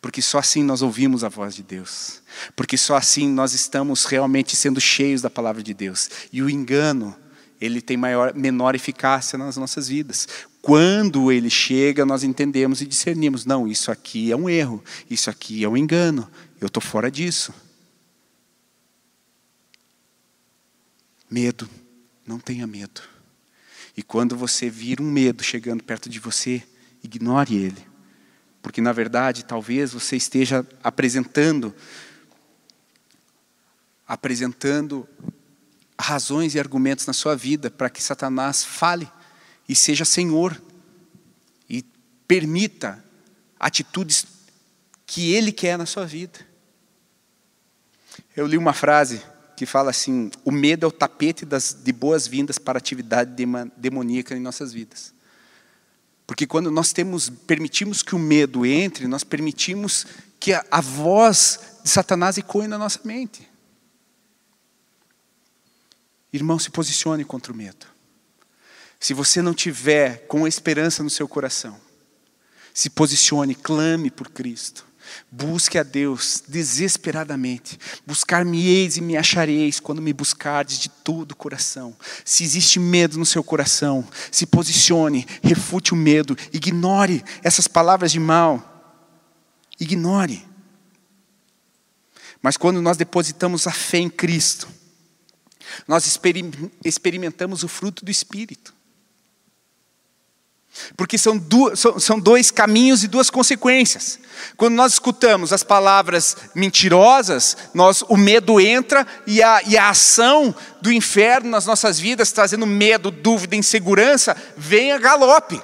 Porque 0.00 0.22
só 0.22 0.38
assim 0.38 0.62
nós 0.62 0.80
ouvimos 0.80 1.22
a 1.22 1.28
voz 1.28 1.54
de 1.54 1.62
Deus. 1.62 2.22
Porque 2.54 2.78
só 2.78 2.96
assim 2.96 3.28
nós 3.28 3.52
estamos 3.52 4.04
realmente 4.04 4.56
sendo 4.56 4.80
cheios 4.80 5.20
da 5.20 5.28
palavra 5.28 5.62
de 5.62 5.74
Deus. 5.74 6.08
E 6.32 6.42
o 6.42 6.48
engano, 6.48 7.14
ele 7.60 7.82
tem 7.82 7.96
maior, 7.96 8.34
menor 8.34 8.74
eficácia 8.74 9.38
nas 9.38 9.56
nossas 9.56 9.88
vidas. 9.88 10.26
Quando 10.66 11.30
ele 11.30 11.48
chega, 11.48 12.04
nós 12.04 12.24
entendemos 12.24 12.80
e 12.80 12.86
discernimos: 12.86 13.44
não, 13.44 13.68
isso 13.68 13.88
aqui 13.88 14.32
é 14.32 14.36
um 14.36 14.50
erro, 14.50 14.82
isso 15.08 15.30
aqui 15.30 15.62
é 15.62 15.68
um 15.68 15.76
engano, 15.76 16.28
eu 16.60 16.66
estou 16.66 16.82
fora 16.82 17.08
disso. 17.08 17.54
Medo, 21.30 21.70
não 22.26 22.40
tenha 22.40 22.66
medo. 22.66 23.00
E 23.96 24.02
quando 24.02 24.36
você 24.36 24.68
vir 24.68 25.00
um 25.00 25.08
medo 25.08 25.44
chegando 25.44 25.84
perto 25.84 26.10
de 26.10 26.18
você, 26.18 26.60
ignore 27.00 27.54
ele. 27.54 27.86
Porque 28.60 28.80
na 28.80 28.90
verdade, 28.90 29.44
talvez 29.44 29.92
você 29.92 30.16
esteja 30.16 30.66
apresentando 30.82 31.72
apresentando 34.04 35.08
razões 35.96 36.56
e 36.56 36.58
argumentos 36.58 37.06
na 37.06 37.12
sua 37.12 37.36
vida 37.36 37.70
para 37.70 37.88
que 37.88 38.02
Satanás 38.02 38.64
fale 38.64 39.08
e 39.68 39.74
seja 39.74 40.04
senhor 40.04 40.60
e 41.68 41.84
permita 42.26 43.04
atitudes 43.58 44.26
que 45.06 45.32
ele 45.32 45.52
quer 45.52 45.78
na 45.78 45.86
sua 45.86 46.06
vida. 46.06 46.38
Eu 48.36 48.46
li 48.46 48.58
uma 48.58 48.72
frase 48.72 49.22
que 49.56 49.64
fala 49.64 49.90
assim: 49.90 50.30
o 50.44 50.52
medo 50.52 50.84
é 50.84 50.88
o 50.88 50.92
tapete 50.92 51.44
das, 51.44 51.74
de 51.74 51.92
boas-vindas 51.92 52.58
para 52.58 52.76
a 52.76 52.80
atividade 52.80 53.32
demoníaca 53.76 54.36
em 54.36 54.40
nossas 54.40 54.72
vidas. 54.72 55.14
Porque 56.26 56.46
quando 56.46 56.70
nós 56.70 56.92
temos, 56.92 57.30
permitimos 57.30 58.02
que 58.02 58.14
o 58.14 58.18
medo 58.18 58.66
entre, 58.66 59.06
nós 59.06 59.22
permitimos 59.22 60.06
que 60.40 60.52
a, 60.52 60.64
a 60.70 60.80
voz 60.80 61.78
de 61.82 61.88
Satanás 61.88 62.36
ecoe 62.36 62.66
na 62.66 62.76
nossa 62.76 63.00
mente. 63.04 63.48
Irmão, 66.32 66.58
se 66.58 66.70
posicione 66.70 67.24
contra 67.24 67.52
o 67.52 67.56
medo. 67.56 67.86
Se 68.98 69.14
você 69.14 69.42
não 69.42 69.54
tiver 69.54 70.26
com 70.26 70.46
esperança 70.46 71.02
no 71.02 71.10
seu 71.10 71.28
coração, 71.28 71.78
se 72.72 72.90
posicione, 72.90 73.54
clame 73.54 74.10
por 74.10 74.30
Cristo. 74.30 74.84
Busque 75.30 75.78
a 75.78 75.82
Deus 75.82 76.42
desesperadamente. 76.48 77.78
Buscar-me-eis 78.04 78.96
e 78.96 79.00
me 79.00 79.16
achareis 79.16 79.78
quando 79.78 80.02
me 80.02 80.12
buscardes 80.12 80.78
de 80.78 80.88
todo 80.88 81.32
o 81.32 81.36
coração. 81.36 81.96
Se 82.24 82.42
existe 82.42 82.80
medo 82.80 83.18
no 83.18 83.24
seu 83.24 83.42
coração, 83.44 84.06
se 84.30 84.44
posicione, 84.46 85.26
refute 85.42 85.94
o 85.94 85.96
medo, 85.96 86.36
ignore 86.52 87.24
essas 87.42 87.68
palavras 87.68 88.10
de 88.10 88.18
mal. 88.18 88.72
Ignore. 89.78 90.44
Mas 92.42 92.56
quando 92.56 92.82
nós 92.82 92.96
depositamos 92.96 93.66
a 93.66 93.72
fé 93.72 93.98
em 93.98 94.10
Cristo, 94.10 94.68
nós 95.86 96.04
experimentamos 96.84 97.62
o 97.62 97.68
fruto 97.68 98.04
do 98.04 98.10
Espírito. 98.10 98.75
Porque 100.96 101.18
são, 101.18 101.36
duas, 101.36 101.78
são, 101.98 102.18
dois 102.18 102.50
caminhos 102.50 103.02
e 103.02 103.08
duas 103.08 103.30
consequências. 103.30 104.18
Quando 104.56 104.74
nós 104.74 104.92
escutamos 104.92 105.52
as 105.52 105.62
palavras 105.62 106.36
mentirosas, 106.54 107.56
nós, 107.74 108.02
o 108.08 108.16
medo 108.16 108.60
entra 108.60 109.06
e 109.26 109.42
a, 109.42 109.62
e 109.66 109.76
a 109.76 109.90
ação 109.90 110.54
do 110.80 110.92
inferno 110.92 111.50
nas 111.50 111.66
nossas 111.66 111.98
vidas, 111.98 112.32
trazendo 112.32 112.66
medo, 112.66 113.10
dúvida, 113.10 113.56
insegurança, 113.56 114.36
vem 114.56 114.92
a 114.92 114.98
galope. 114.98 115.60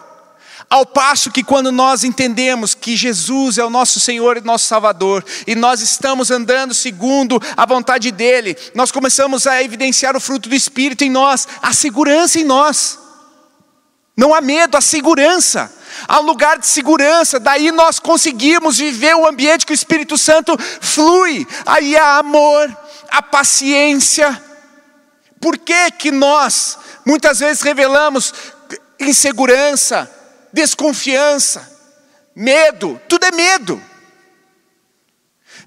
Ao 0.72 0.86
passo 0.86 1.30
que 1.30 1.44
quando 1.44 1.70
nós 1.70 2.02
entendemos 2.02 2.74
que 2.74 2.96
Jesus 2.96 3.58
é 3.58 3.64
o 3.64 3.68
nosso 3.68 4.00
Senhor 4.00 4.38
e 4.38 4.40
nosso 4.40 4.66
Salvador, 4.66 5.22
e 5.46 5.54
nós 5.54 5.82
estamos 5.82 6.30
andando 6.30 6.72
segundo 6.72 7.38
a 7.54 7.66
vontade 7.66 8.10
dEle, 8.10 8.56
nós 8.74 8.90
começamos 8.90 9.46
a 9.46 9.62
evidenciar 9.62 10.16
o 10.16 10.20
fruto 10.20 10.48
do 10.48 10.54
Espírito 10.54 11.04
em 11.04 11.10
nós, 11.10 11.46
a 11.60 11.74
segurança 11.74 12.38
em 12.38 12.44
nós. 12.44 12.98
Não 14.16 14.34
há 14.34 14.40
medo, 14.40 14.76
há 14.76 14.80
segurança. 14.80 15.72
Há 16.08 16.20
um 16.20 16.24
lugar 16.24 16.58
de 16.58 16.66
segurança, 16.66 17.38
daí 17.38 17.70
nós 17.70 17.98
conseguimos 17.98 18.78
viver 18.78 19.14
o 19.14 19.26
ambiente 19.26 19.66
que 19.66 19.72
o 19.72 19.74
Espírito 19.74 20.16
Santo 20.18 20.56
flui. 20.80 21.46
Aí 21.66 21.96
há 21.96 22.18
amor, 22.18 22.76
há 23.10 23.22
paciência. 23.22 24.42
Por 25.40 25.58
que 25.58 25.90
que 25.92 26.10
nós 26.10 26.78
muitas 27.06 27.40
vezes 27.40 27.62
revelamos 27.62 28.32
insegurança, 28.98 30.10
desconfiança, 30.52 31.70
medo? 32.34 33.00
Tudo 33.08 33.24
é 33.24 33.30
medo. 33.30 33.80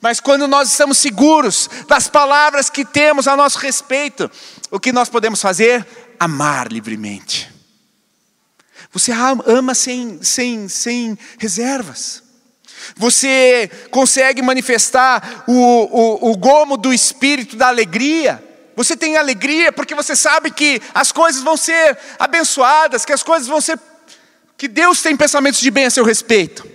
Mas 0.01 0.19
quando 0.19 0.47
nós 0.47 0.69
estamos 0.69 0.97
seguros 0.97 1.69
das 1.87 2.07
palavras 2.07 2.69
que 2.69 2.83
temos 2.83 3.27
a 3.27 3.37
nosso 3.37 3.57
respeito, 3.59 4.29
o 4.69 4.79
que 4.79 4.91
nós 4.91 5.09
podemos 5.09 5.41
fazer? 5.41 5.85
Amar 6.19 6.71
livremente. 6.71 7.54
Você 8.95 9.11
ama 9.45 9.75
sem, 9.75 10.23
sem, 10.23 10.69
sem 10.69 11.17
reservas. 11.37 12.23
Você 12.95 13.69
consegue 13.91 14.41
manifestar 14.41 15.43
o, 15.45 15.51
o, 15.51 16.31
o 16.31 16.37
gomo 16.37 16.77
do 16.77 16.93
espírito 16.93 17.57
da 17.57 17.67
alegria. 17.67 18.41
Você 18.73 18.95
tem 18.95 19.17
alegria 19.17 19.69
porque 19.73 19.93
você 19.93 20.15
sabe 20.15 20.49
que 20.49 20.81
as 20.93 21.11
coisas 21.11 21.43
vão 21.43 21.57
ser 21.57 21.97
abençoadas, 22.17 23.03
que 23.03 23.11
as 23.11 23.21
coisas 23.21 23.49
vão 23.49 23.59
ser. 23.59 23.77
que 24.55 24.69
Deus 24.69 25.01
tem 25.01 25.17
pensamentos 25.17 25.59
de 25.59 25.69
bem 25.69 25.83
a 25.83 25.89
seu 25.89 26.05
respeito. 26.05 26.65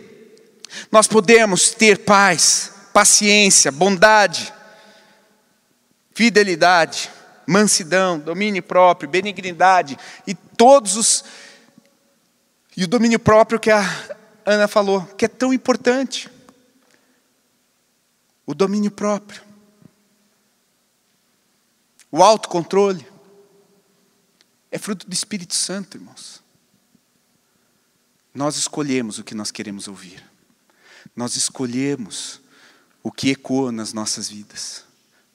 Nós 0.92 1.06
podemos 1.06 1.70
ter 1.70 2.00
paz, 2.00 2.70
paciência, 2.92 3.72
bondade, 3.72 4.52
fidelidade, 6.14 7.10
mansidão, 7.46 8.18
domínio 8.18 8.62
próprio, 8.62 9.08
benignidade 9.08 9.98
e 10.26 10.34
todos 10.34 10.98
os 10.98 11.24
e 12.80 12.84
o 12.84 12.88
domínio 12.88 13.20
próprio 13.20 13.60
que 13.60 13.70
a 13.70 13.82
Ana 14.46 14.66
falou, 14.66 15.04
que 15.04 15.26
é 15.26 15.28
tão 15.28 15.52
importante. 15.52 16.30
O 18.46 18.54
domínio 18.54 18.90
próprio. 18.90 19.42
O 22.10 22.22
autocontrole. 22.22 23.06
É 24.70 24.78
fruto 24.78 25.06
do 25.06 25.12
Espírito 25.12 25.54
Santo, 25.54 25.98
irmãos. 25.98 26.42
Nós 28.32 28.56
escolhemos 28.56 29.18
o 29.18 29.24
que 29.24 29.34
nós 29.34 29.50
queremos 29.50 29.86
ouvir. 29.86 30.24
Nós 31.14 31.36
escolhemos 31.36 32.40
o 33.02 33.12
que 33.12 33.28
ecoa 33.28 33.70
nas 33.70 33.92
nossas 33.92 34.30
vidas. 34.30 34.86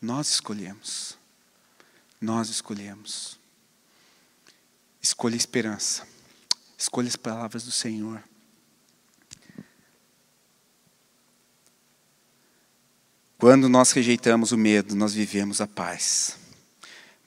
Nós 0.01 0.29
escolhemos. 0.29 1.15
Nós 2.19 2.49
escolhemos. 2.49 3.37
Escolha 4.99 5.35
esperança. 5.35 6.14
Escolha 6.77 7.07
as 7.07 7.15
palavras 7.15 7.63
do 7.63 7.71
Senhor. 7.71 8.23
Quando 13.37 13.69
nós 13.69 13.91
rejeitamos 13.91 14.51
o 14.51 14.57
medo, 14.57 14.95
nós 14.95 15.13
vivemos 15.13 15.61
a 15.61 15.67
paz. 15.67 16.37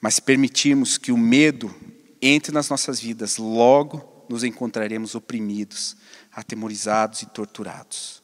Mas 0.01 0.19
permitirmos 0.19 0.97
que 0.97 1.11
o 1.11 1.17
medo 1.17 1.73
entre 2.21 2.51
nas 2.51 2.69
nossas 2.69 2.99
vidas, 2.99 3.37
logo 3.37 4.25
nos 4.29 4.43
encontraremos 4.43 5.15
oprimidos, 5.15 5.95
atemorizados 6.31 7.21
e 7.21 7.25
torturados. 7.25 8.21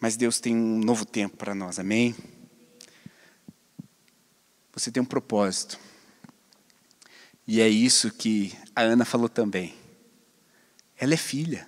Mas 0.00 0.16
Deus 0.16 0.40
tem 0.40 0.54
um 0.54 0.78
novo 0.78 1.04
tempo 1.04 1.36
para 1.36 1.54
nós, 1.54 1.78
amém? 1.78 2.14
Você 4.72 4.90
tem 4.90 5.02
um 5.02 5.06
propósito. 5.06 5.78
E 7.46 7.60
é 7.60 7.68
isso 7.68 8.10
que 8.10 8.56
a 8.74 8.82
Ana 8.82 9.04
falou 9.04 9.28
também. 9.28 9.81
Ela 11.02 11.14
é 11.14 11.16
filha. 11.16 11.66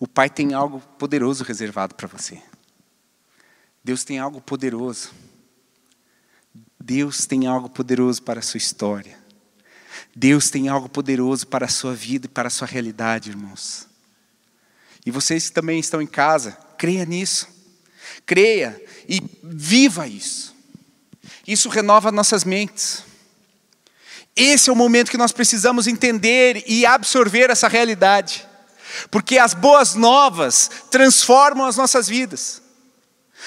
O 0.00 0.08
Pai 0.08 0.28
tem 0.28 0.52
algo 0.52 0.80
poderoso 0.98 1.44
reservado 1.44 1.94
para 1.94 2.08
você. 2.08 2.42
Deus 3.84 4.02
tem 4.02 4.18
algo 4.18 4.40
poderoso. 4.40 5.12
Deus 6.80 7.24
tem 7.24 7.46
algo 7.46 7.70
poderoso 7.70 8.20
para 8.24 8.40
a 8.40 8.42
sua 8.42 8.58
história. 8.58 9.16
Deus 10.12 10.50
tem 10.50 10.66
algo 10.66 10.88
poderoso 10.88 11.46
para 11.46 11.66
a 11.66 11.68
sua 11.68 11.94
vida 11.94 12.26
e 12.26 12.28
para 12.28 12.48
a 12.48 12.50
sua 12.50 12.66
realidade, 12.66 13.30
irmãos. 13.30 13.86
E 15.06 15.12
vocês 15.12 15.48
que 15.48 15.54
também 15.54 15.78
estão 15.78 16.02
em 16.02 16.06
casa, 16.08 16.50
creia 16.76 17.04
nisso. 17.04 17.46
Creia 18.26 18.84
e 19.08 19.22
viva 19.44 20.08
isso. 20.08 20.52
Isso 21.46 21.68
renova 21.68 22.10
nossas 22.10 22.42
mentes. 22.42 23.04
Esse 24.36 24.68
é 24.68 24.72
o 24.72 24.76
momento 24.76 25.10
que 25.10 25.16
nós 25.16 25.32
precisamos 25.32 25.86
entender 25.86 26.62
e 26.66 26.84
absorver 26.84 27.48
essa 27.48 27.68
realidade. 27.68 28.46
Porque 29.10 29.38
as 29.38 29.54
boas 29.54 29.94
novas 29.94 30.70
transformam 30.90 31.66
as 31.66 31.76
nossas 31.76 32.06
vidas. 32.06 32.62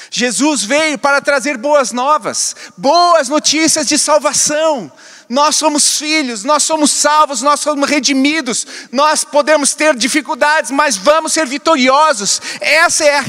Jesus 0.10 0.64
veio 0.64 0.98
para 0.98 1.22
trazer 1.22 1.58
boas 1.58 1.92
novas, 1.92 2.56
boas 2.78 3.30
notícias 3.30 3.88
de 3.88 3.98
salvação, 3.98 4.92
nós 5.30 5.58
somos 5.58 6.00
filhos, 6.00 6.44
nós 6.44 6.64
somos 6.64 6.90
salvos, 6.90 7.44
nós 7.44 7.60
somos 7.60 7.88
redimidos, 7.88 8.66
nós 8.92 9.24
podemos 9.24 9.76
ter 9.76 9.96
dificuldades, 9.96 10.72
mas 10.72 10.98
vamos 10.98 11.34
ser 11.34 11.46
vitoriosos. 11.46 12.42
Essa 12.60 13.06
é, 13.06 13.20
a, 13.20 13.24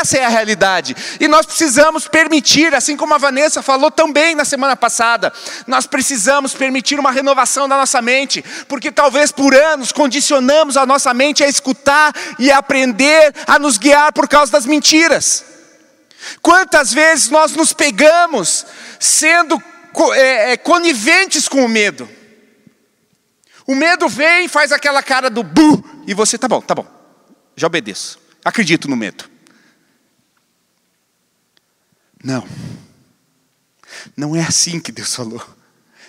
essa 0.00 0.16
é 0.16 0.24
a 0.24 0.30
realidade. 0.30 0.96
E 1.20 1.28
nós 1.28 1.44
precisamos 1.44 2.08
permitir, 2.08 2.74
assim 2.74 2.96
como 2.96 3.12
a 3.12 3.18
Vanessa 3.18 3.60
falou 3.60 3.90
também 3.90 4.34
na 4.34 4.46
semana 4.46 4.74
passada, 4.74 5.30
nós 5.66 5.86
precisamos 5.86 6.54
permitir 6.54 6.98
uma 6.98 7.12
renovação 7.12 7.68
da 7.68 7.76
nossa 7.76 8.00
mente, 8.00 8.42
porque 8.66 8.90
talvez 8.90 9.30
por 9.30 9.54
anos 9.54 9.92
condicionamos 9.92 10.78
a 10.78 10.86
nossa 10.86 11.12
mente 11.12 11.44
a 11.44 11.48
escutar 11.48 12.14
e 12.38 12.50
aprender 12.50 13.34
a 13.46 13.58
nos 13.58 13.76
guiar 13.76 14.10
por 14.14 14.26
causa 14.26 14.52
das 14.52 14.64
mentiras. 14.64 15.51
Quantas 16.40 16.92
vezes 16.92 17.28
nós 17.28 17.52
nos 17.52 17.72
pegamos 17.72 18.66
sendo 18.98 19.62
é, 20.14 20.52
é, 20.52 20.56
coniventes 20.56 21.48
com 21.48 21.64
o 21.64 21.68
medo. 21.68 22.08
O 23.66 23.74
medo 23.74 24.08
vem, 24.08 24.48
faz 24.48 24.72
aquela 24.72 25.02
cara 25.02 25.30
do 25.30 25.42
bu, 25.42 25.84
e 26.06 26.14
você, 26.14 26.36
tá 26.36 26.48
bom, 26.48 26.60
tá 26.60 26.74
bom, 26.74 26.86
já 27.54 27.66
obedeço, 27.66 28.18
acredito 28.44 28.88
no 28.88 28.96
medo. 28.96 29.30
Não, 32.24 32.46
não 34.16 34.34
é 34.34 34.40
assim 34.40 34.80
que 34.80 34.92
Deus 34.92 35.14
falou. 35.14 35.44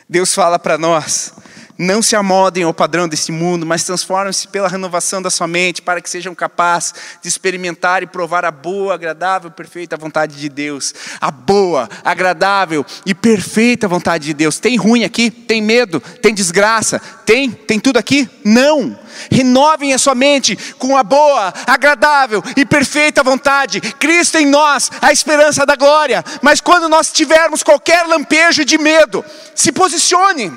Deus 0.07 0.33
fala 0.33 0.59
para 0.59 0.77
nós: 0.77 1.33
não 1.77 2.01
se 2.01 2.15
amodem 2.15 2.63
ao 2.63 2.73
padrão 2.73 3.07
desse 3.07 3.31
mundo, 3.31 3.65
mas 3.65 3.83
transformem-se 3.83 4.47
pela 4.47 4.67
renovação 4.67 5.21
da 5.21 5.29
sua 5.29 5.47
mente, 5.47 5.81
para 5.81 6.01
que 6.01 6.09
sejam 6.09 6.35
capazes 6.35 6.93
de 7.21 7.27
experimentar 7.27 8.03
e 8.03 8.07
provar 8.07 8.45
a 8.45 8.51
boa, 8.51 8.93
agradável 8.93 9.49
e 9.49 9.53
perfeita 9.53 9.97
vontade 9.97 10.35
de 10.35 10.49
Deus. 10.49 10.93
A 11.19 11.31
boa, 11.31 11.89
agradável 12.03 12.85
e 13.05 13.13
perfeita 13.13 13.87
vontade 13.87 14.25
de 14.25 14.33
Deus. 14.33 14.59
Tem 14.59 14.75
ruim 14.77 15.03
aqui? 15.03 15.31
Tem 15.31 15.61
medo? 15.61 15.99
Tem 15.99 16.33
desgraça? 16.33 16.99
Tem? 17.25 17.49
Tem 17.49 17.79
tudo 17.79 17.97
aqui? 17.97 18.29
Não. 18.43 18.97
Renovem 19.31 19.93
a 19.93 19.97
sua 19.97 20.15
mente 20.15 20.55
com 20.77 20.97
a 20.97 21.03
boa, 21.03 21.53
agradável 21.67 22.43
e 22.55 22.65
perfeita 22.65 23.23
vontade. 23.23 23.79
Cristo 23.79 24.37
em 24.37 24.45
nós, 24.45 24.91
a 25.01 25.11
esperança 25.11 25.65
da 25.65 25.75
glória. 25.75 26.23
Mas 26.41 26.61
quando 26.61 26.89
nós 26.89 27.11
tivermos 27.11 27.63
qualquer 27.63 28.05
lampejo 28.07 28.65
de 28.65 28.77
medo, 28.77 29.23
se 29.55 29.71
posicione 29.71 30.51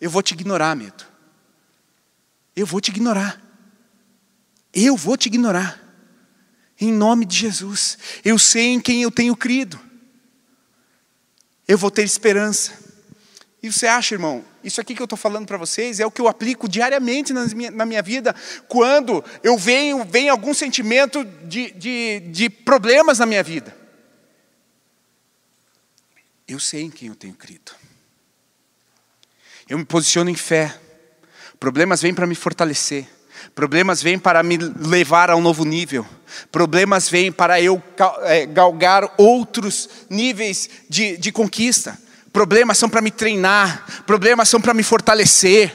eu 0.00 0.08
vou 0.10 0.22
te 0.22 0.32
ignorar, 0.32 0.74
medo. 0.74 1.04
Eu 2.56 2.66
vou 2.66 2.80
te 2.80 2.90
ignorar. 2.90 3.40
Eu 4.72 4.96
vou 4.96 5.16
te 5.16 5.26
ignorar. 5.26 5.78
Em 6.80 6.92
nome 6.92 7.26
de 7.26 7.36
Jesus. 7.36 7.98
Eu 8.24 8.38
sei 8.38 8.68
em 8.68 8.80
quem 8.80 9.02
eu 9.02 9.10
tenho 9.10 9.36
crido. 9.36 9.78
Eu 11.68 11.76
vou 11.76 11.90
ter 11.90 12.02
esperança. 12.02 12.72
E 13.62 13.70
você 13.70 13.86
acha, 13.86 14.14
irmão, 14.14 14.42
isso 14.64 14.80
aqui 14.80 14.94
que 14.94 15.02
eu 15.02 15.04
estou 15.04 15.18
falando 15.18 15.46
para 15.46 15.58
vocês 15.58 16.00
é 16.00 16.06
o 16.06 16.10
que 16.10 16.20
eu 16.20 16.28
aplico 16.28 16.66
diariamente 16.66 17.32
na 17.32 17.46
minha, 17.46 17.70
na 17.70 17.84
minha 17.84 18.02
vida, 18.02 18.34
quando 18.66 19.22
eu 19.42 19.58
venho, 19.58 20.02
vem 20.04 20.30
algum 20.30 20.54
sentimento 20.54 21.22
de, 21.44 21.70
de, 21.72 22.20
de 22.20 22.48
problemas 22.48 23.18
na 23.18 23.26
minha 23.26 23.42
vida. 23.42 23.76
Eu 26.48 26.58
sei 26.58 26.82
em 26.82 26.90
quem 26.90 27.08
eu 27.08 27.14
tenho 27.14 27.34
crido. 27.34 27.79
Eu 29.70 29.78
me 29.78 29.84
posiciono 29.84 30.28
em 30.28 30.34
fé. 30.34 30.74
Problemas 31.60 32.02
vêm 32.02 32.12
para 32.12 32.26
me 32.26 32.34
fortalecer. 32.34 33.06
Problemas 33.54 34.02
vêm 34.02 34.18
para 34.18 34.42
me 34.42 34.58
levar 34.58 35.30
a 35.30 35.36
um 35.36 35.40
novo 35.40 35.64
nível. 35.64 36.04
Problemas 36.50 37.08
vêm 37.08 37.30
para 37.30 37.60
eu 37.60 37.80
é, 38.24 38.46
galgar 38.46 39.14
outros 39.16 39.88
níveis 40.10 40.68
de, 40.88 41.16
de 41.16 41.30
conquista. 41.30 41.96
Problemas 42.32 42.78
são 42.78 42.88
para 42.88 43.00
me 43.00 43.12
treinar. 43.12 44.02
Problemas 44.04 44.48
são 44.48 44.60
para 44.60 44.74
me 44.74 44.82
fortalecer. 44.82 45.72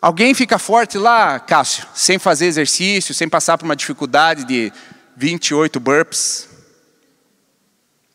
Alguém 0.00 0.34
fica 0.34 0.58
forte 0.58 0.98
lá, 0.98 1.38
Cássio, 1.38 1.86
sem 1.94 2.18
fazer 2.18 2.46
exercício, 2.46 3.14
sem 3.14 3.28
passar 3.28 3.56
por 3.56 3.64
uma 3.64 3.76
dificuldade 3.76 4.44
de 4.44 4.72
28 5.16 5.78
burps? 5.78 6.48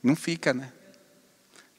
Não 0.04 0.14
fica, 0.14 0.54
né? 0.54 0.74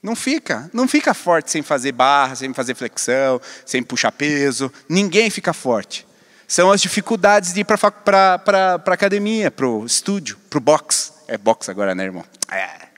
Não 0.09 0.17
fica, 0.17 0.71
não 0.73 0.89
fica 0.89 1.13
forte 1.13 1.51
sem 1.51 1.61
fazer 1.61 1.93
barra, 1.93 2.35
sem 2.35 2.55
fazer 2.55 2.75
flexão, 2.75 3.39
sem 3.67 3.83
puxar 3.83 4.11
peso. 4.11 4.73
Ninguém 4.89 5.29
fica 5.29 5.53
forte. 5.53 6.09
São 6.47 6.73
as 6.73 6.81
dificuldades 6.81 7.53
de 7.53 7.61
ir 7.61 7.65
para 7.65 7.77
a 7.77 8.95
academia, 8.95 9.51
para 9.51 9.69
o 9.69 9.85
estúdio, 9.85 10.39
para 10.49 10.57
o 10.57 10.61
box. 10.63 11.13
É 11.29 11.37
box 11.37 11.69
agora, 11.69 11.95
né, 11.95 12.05
irmão? 12.05 12.25
É. 12.51 12.89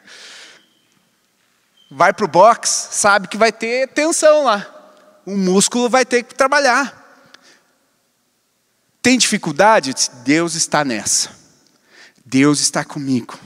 Vai 1.91 2.13
para 2.13 2.27
o 2.27 2.29
box, 2.29 2.69
sabe 2.93 3.27
que 3.27 3.37
vai 3.37 3.51
ter 3.51 3.89
tensão 3.89 4.45
lá. 4.45 4.65
O 5.27 5.37
músculo 5.37 5.91
vai 5.91 6.05
ter 6.05 6.23
que 6.23 6.33
trabalhar. 6.33 6.97
Tem 9.03 9.19
dificuldade? 9.19 9.93
Deus 10.23 10.55
está 10.55 10.85
nessa. 10.85 11.31
Deus 12.25 12.61
está 12.61 12.85
comigo. 12.85 13.37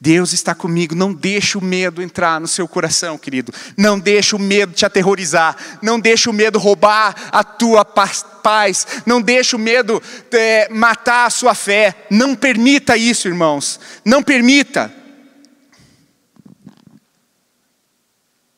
Deus 0.00 0.32
está 0.32 0.54
comigo, 0.54 0.94
não 0.94 1.12
deixe 1.12 1.56
o 1.56 1.60
medo 1.60 2.02
entrar 2.02 2.40
no 2.40 2.48
seu 2.48 2.66
coração, 2.66 3.16
querido. 3.16 3.52
Não 3.76 3.98
deixe 3.98 4.34
o 4.34 4.38
medo 4.38 4.72
te 4.72 4.84
aterrorizar. 4.84 5.56
Não 5.80 5.98
deixe 5.98 6.28
o 6.28 6.32
medo 6.32 6.58
roubar 6.58 7.14
a 7.30 7.44
tua 7.44 7.84
paz. 7.84 8.86
Não 9.06 9.20
deixe 9.20 9.54
o 9.56 9.58
medo 9.58 10.02
é, 10.32 10.68
matar 10.70 11.26
a 11.26 11.30
sua 11.30 11.54
fé. 11.54 12.06
Não 12.10 12.34
permita 12.34 12.96
isso, 12.96 13.28
irmãos. 13.28 13.78
Não 14.04 14.22
permita. 14.22 14.92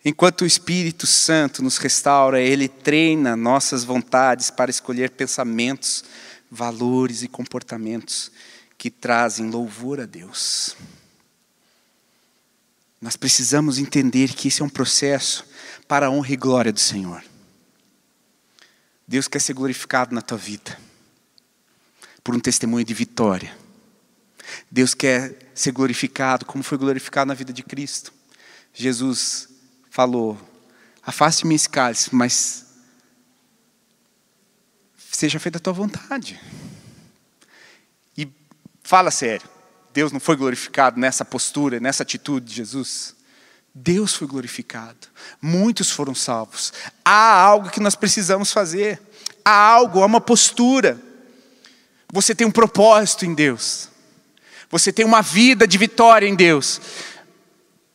Enquanto 0.04 0.42
o 0.42 0.46
Espírito 0.46 1.06
Santo 1.06 1.62
nos 1.62 1.78
restaura, 1.78 2.40
Ele 2.40 2.68
treina 2.68 3.34
nossas 3.34 3.84
vontades 3.84 4.50
para 4.50 4.70
escolher 4.70 5.10
pensamentos 5.10 6.04
valores 6.50 7.22
e 7.22 7.28
comportamentos 7.28 8.30
que 8.78 8.90
trazem 8.90 9.50
louvor 9.50 10.00
a 10.00 10.06
Deus. 10.06 10.76
Nós 13.04 13.16
precisamos 13.16 13.78
entender 13.78 14.32
que 14.32 14.48
esse 14.48 14.62
é 14.62 14.64
um 14.64 14.68
processo 14.70 15.44
para 15.86 16.06
a 16.06 16.10
honra 16.10 16.32
e 16.32 16.36
glória 16.38 16.72
do 16.72 16.80
Senhor. 16.80 17.22
Deus 19.06 19.28
quer 19.28 19.40
ser 19.40 19.52
glorificado 19.52 20.14
na 20.14 20.22
tua 20.22 20.38
vida 20.38 20.80
por 22.24 22.34
um 22.34 22.40
testemunho 22.40 22.82
de 22.82 22.94
vitória. 22.94 23.54
Deus 24.70 24.94
quer 24.94 25.36
ser 25.54 25.72
glorificado 25.72 26.46
como 26.46 26.64
foi 26.64 26.78
glorificado 26.78 27.28
na 27.28 27.34
vida 27.34 27.52
de 27.52 27.62
Cristo. 27.62 28.10
Jesus 28.72 29.50
falou: 29.90 30.40
Afaste-me 31.02 31.54
esse 31.54 31.68
cálice, 31.68 32.08
mas 32.14 32.64
seja 35.12 35.38
feita 35.38 35.58
a 35.58 35.60
tua 35.60 35.74
vontade. 35.74 36.40
E 38.16 38.26
fala 38.82 39.10
sério, 39.10 39.46
Deus 39.94 40.10
não 40.10 40.18
foi 40.18 40.34
glorificado 40.34 40.98
nessa 40.98 41.24
postura, 41.24 41.78
nessa 41.78 42.02
atitude 42.02 42.46
de 42.46 42.54
Jesus? 42.56 43.14
Deus 43.72 44.12
foi 44.12 44.26
glorificado, 44.26 45.06
muitos 45.40 45.88
foram 45.88 46.16
salvos. 46.16 46.72
Há 47.04 47.40
algo 47.40 47.70
que 47.70 47.78
nós 47.78 47.94
precisamos 47.94 48.52
fazer, 48.52 49.00
há 49.44 49.52
algo, 49.52 50.02
há 50.02 50.06
uma 50.06 50.20
postura. 50.20 51.00
Você 52.12 52.34
tem 52.34 52.44
um 52.44 52.50
propósito 52.50 53.24
em 53.24 53.34
Deus, 53.34 53.88
você 54.68 54.92
tem 54.92 55.04
uma 55.04 55.22
vida 55.22 55.64
de 55.64 55.78
vitória 55.78 56.26
em 56.26 56.34
Deus, 56.34 56.80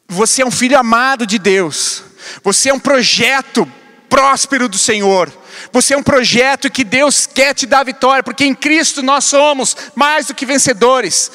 você 0.07 0.41
é 0.41 0.45
um 0.45 0.51
filho 0.51 0.79
amado 0.79 1.27
de 1.27 1.37
Deus, 1.37 2.01
você 2.41 2.69
é 2.69 2.73
um 2.73 2.79
projeto 2.79 3.69
próspero 4.09 4.69
do 4.69 4.77
Senhor. 4.77 5.37
Você 5.73 5.93
é 5.93 5.97
um 5.97 6.03
projeto 6.03 6.71
que 6.71 6.85
Deus 6.85 7.27
quer 7.27 7.53
te 7.53 7.65
dar 7.65 7.83
vitória, 7.83 8.23
porque 8.23 8.45
em 8.45 8.55
Cristo 8.55 9.03
nós 9.03 9.25
somos 9.25 9.75
mais 9.93 10.27
do 10.27 10.33
que 10.33 10.45
vencedores. 10.45 11.29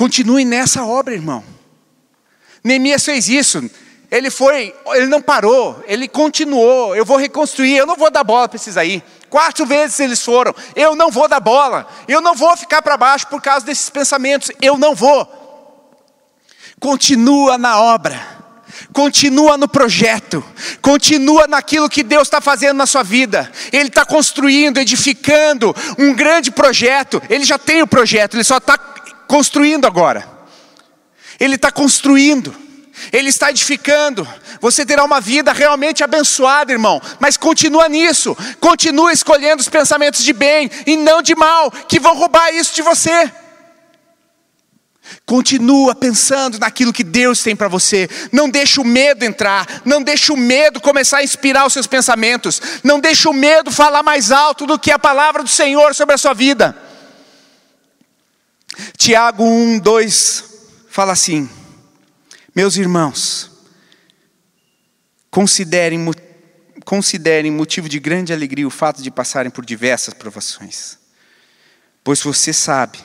Continue 0.00 0.46
nessa 0.46 0.82
obra, 0.82 1.12
irmão. 1.12 1.44
Neemias 2.64 3.04
fez 3.04 3.28
isso. 3.28 3.70
Ele 4.10 4.30
foi, 4.30 4.74
ele 4.94 5.04
não 5.08 5.20
parou, 5.20 5.84
ele 5.86 6.08
continuou. 6.08 6.96
Eu 6.96 7.04
vou 7.04 7.18
reconstruir, 7.18 7.76
eu 7.76 7.84
não 7.84 7.96
vou 7.96 8.10
dar 8.10 8.24
bola 8.24 8.48
para 8.48 8.56
esses 8.56 8.78
aí. 8.78 9.02
Quatro 9.28 9.66
vezes 9.66 10.00
eles 10.00 10.24
foram. 10.24 10.54
Eu 10.74 10.96
não 10.96 11.10
vou 11.10 11.28
dar 11.28 11.38
bola. 11.38 11.86
Eu 12.08 12.22
não 12.22 12.34
vou 12.34 12.56
ficar 12.56 12.80
para 12.80 12.96
baixo 12.96 13.26
por 13.26 13.42
causa 13.42 13.66
desses 13.66 13.90
pensamentos. 13.90 14.50
Eu 14.62 14.78
não 14.78 14.94
vou. 14.94 15.28
Continua 16.80 17.58
na 17.58 17.78
obra 17.78 18.40
continua 18.92 19.56
no 19.56 19.68
projeto, 19.68 20.42
continua 20.80 21.46
naquilo 21.46 21.88
que 21.88 22.02
Deus 22.02 22.26
está 22.26 22.40
fazendo 22.40 22.76
na 22.76 22.86
sua 22.86 23.02
vida. 23.02 23.50
Ele 23.72 23.88
está 23.88 24.04
construindo, 24.04 24.78
edificando 24.78 25.74
um 25.98 26.14
grande 26.14 26.50
projeto. 26.50 27.22
Ele 27.28 27.44
já 27.44 27.58
tem 27.58 27.82
o 27.82 27.86
projeto, 27.86 28.34
ele 28.34 28.42
só 28.42 28.56
está 28.56 28.78
construindo 29.30 29.86
agora. 29.86 30.28
Ele 31.38 31.54
está 31.54 31.70
construindo, 31.70 32.52
ele 33.12 33.28
está 33.28 33.48
edificando. 33.48 34.26
Você 34.60 34.84
terá 34.84 35.04
uma 35.04 35.20
vida 35.20 35.52
realmente 35.52 36.02
abençoada, 36.02 36.72
irmão. 36.72 37.00
Mas 37.20 37.36
continua 37.36 37.88
nisso, 37.88 38.36
continua 38.58 39.12
escolhendo 39.12 39.60
os 39.60 39.68
pensamentos 39.68 40.24
de 40.24 40.32
bem 40.32 40.68
e 40.84 40.96
não 40.96 41.22
de 41.22 41.36
mal, 41.36 41.70
que 41.70 42.00
vão 42.00 42.16
roubar 42.16 42.52
isso 42.52 42.74
de 42.74 42.82
você. 42.82 43.32
Continua 45.24 45.94
pensando 45.94 46.58
naquilo 46.58 46.92
que 46.92 47.04
Deus 47.04 47.40
tem 47.40 47.54
para 47.54 47.68
você. 47.68 48.08
Não 48.32 48.50
deixe 48.50 48.80
o 48.80 48.84
medo 48.84 49.24
entrar. 49.24 49.80
Não 49.84 50.02
deixe 50.02 50.32
o 50.32 50.36
medo 50.36 50.80
começar 50.80 51.18
a 51.18 51.24
inspirar 51.24 51.66
os 51.66 51.72
seus 51.72 51.86
pensamentos. 51.86 52.60
Não 52.82 52.98
deixe 52.98 53.28
o 53.28 53.32
medo 53.32 53.70
falar 53.70 54.02
mais 54.02 54.32
alto 54.32 54.66
do 54.66 54.78
que 54.78 54.90
a 54.90 54.98
palavra 54.98 55.44
do 55.44 55.48
Senhor 55.48 55.94
sobre 55.94 56.16
a 56.16 56.18
sua 56.18 56.34
vida. 56.34 56.89
Tiago 58.96 59.44
1, 59.44 59.78
2 59.78 60.44
fala 60.88 61.12
assim: 61.12 61.48
Meus 62.54 62.76
irmãos, 62.76 63.50
considerem, 65.30 66.04
considerem 66.84 67.50
motivo 67.50 67.88
de 67.88 67.98
grande 67.98 68.32
alegria 68.32 68.66
o 68.66 68.70
fato 68.70 69.02
de 69.02 69.10
passarem 69.10 69.50
por 69.50 69.64
diversas 69.64 70.14
provações, 70.14 70.98
pois 72.02 72.20
você 72.20 72.52
sabe 72.52 72.98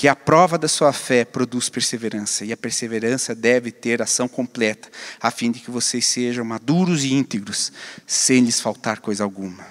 que 0.00 0.08
a 0.08 0.16
prova 0.16 0.56
da 0.56 0.66
sua 0.66 0.94
fé 0.94 1.26
produz 1.26 1.68
perseverança, 1.68 2.42
e 2.44 2.52
a 2.52 2.56
perseverança 2.56 3.34
deve 3.34 3.70
ter 3.70 4.00
ação 4.00 4.26
completa, 4.26 4.88
a 5.20 5.30
fim 5.30 5.50
de 5.50 5.60
que 5.60 5.70
vocês 5.70 6.06
sejam 6.06 6.42
maduros 6.42 7.04
e 7.04 7.12
íntegros, 7.12 7.70
sem 8.06 8.42
lhes 8.42 8.58
faltar 8.58 9.00
coisa 9.00 9.22
alguma. 9.22 9.66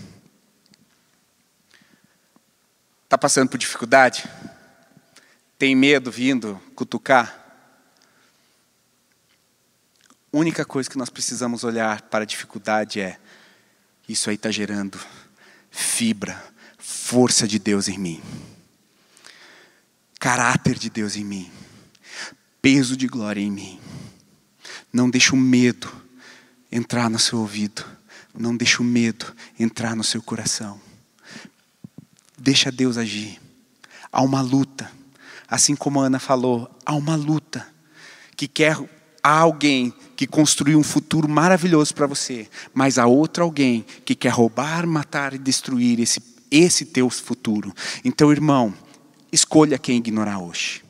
Está 3.06 3.18
passando 3.18 3.50
por 3.50 3.58
dificuldade? 3.58 4.24
Tem 5.60 5.76
medo 5.76 6.12
vindo 6.12 6.60
cutucar? 6.74 7.38
Única 10.34 10.66
coisa 10.66 10.90
que 10.90 10.98
nós 10.98 11.12
precisamos 11.12 11.64
olhar 11.64 12.02
para 12.04 12.24
a 12.24 12.28
dificuldade 12.28 13.00
é: 13.00 13.20
isso 14.08 14.32
aí 14.32 14.36
está 14.36 14.50
gerando 14.50 15.00
fibra, 15.70 16.44
força 16.80 17.48
de 17.48 17.60
Deus 17.60 17.88
em 17.88 18.00
mim 18.00 18.24
caráter 20.20 20.78
de 20.78 20.90
Deus 20.90 21.16
em 21.16 21.24
mim, 21.24 21.50
peso 22.62 22.98
de 22.98 23.08
glória 23.08 23.40
em 23.40 23.50
mim. 23.50 23.80
Não 24.92 25.10
deixe 25.10 25.34
o 25.34 25.38
medo 25.38 25.90
entrar 26.70 27.10
no 27.10 27.18
seu 27.18 27.40
ouvido, 27.40 27.86
não 28.38 28.56
deixe 28.56 28.82
o 28.82 28.84
medo 28.84 29.34
entrar 29.58 29.96
no 29.96 30.04
seu 30.04 30.22
coração. 30.22 30.80
Deixa 32.38 32.72
Deus 32.72 32.98
agir. 32.98 33.40
Há 34.12 34.22
uma 34.22 34.42
luta, 34.42 34.92
assim 35.50 35.76
como 35.76 36.02
a 36.02 36.06
Ana 36.06 36.20
falou, 36.20 36.70
há 36.86 36.94
uma 36.96 37.16
luta 37.16 37.66
que 38.36 38.48
quer 38.48 38.78
há 39.22 39.40
alguém 39.40 39.94
que 40.16 40.26
construiu 40.26 40.80
um 40.80 40.84
futuro 40.84 41.28
maravilhoso 41.28 41.94
para 41.94 42.08
você, 42.08 42.48
mas 42.74 42.98
há 42.98 43.06
outro 43.06 43.44
alguém 43.44 43.86
que 44.06 44.16
quer 44.16 44.30
roubar, 44.30 44.88
matar 44.88 45.34
e 45.34 45.38
destruir 45.38 46.00
esse 46.00 46.22
esse 46.52 46.84
teu 46.84 47.08
futuro. 47.12 47.72
Então, 48.04 48.32
irmão, 48.32 48.74
Escolha 49.32 49.78
quem 49.78 49.98
ignorar 49.98 50.40
hoje. 50.40 50.82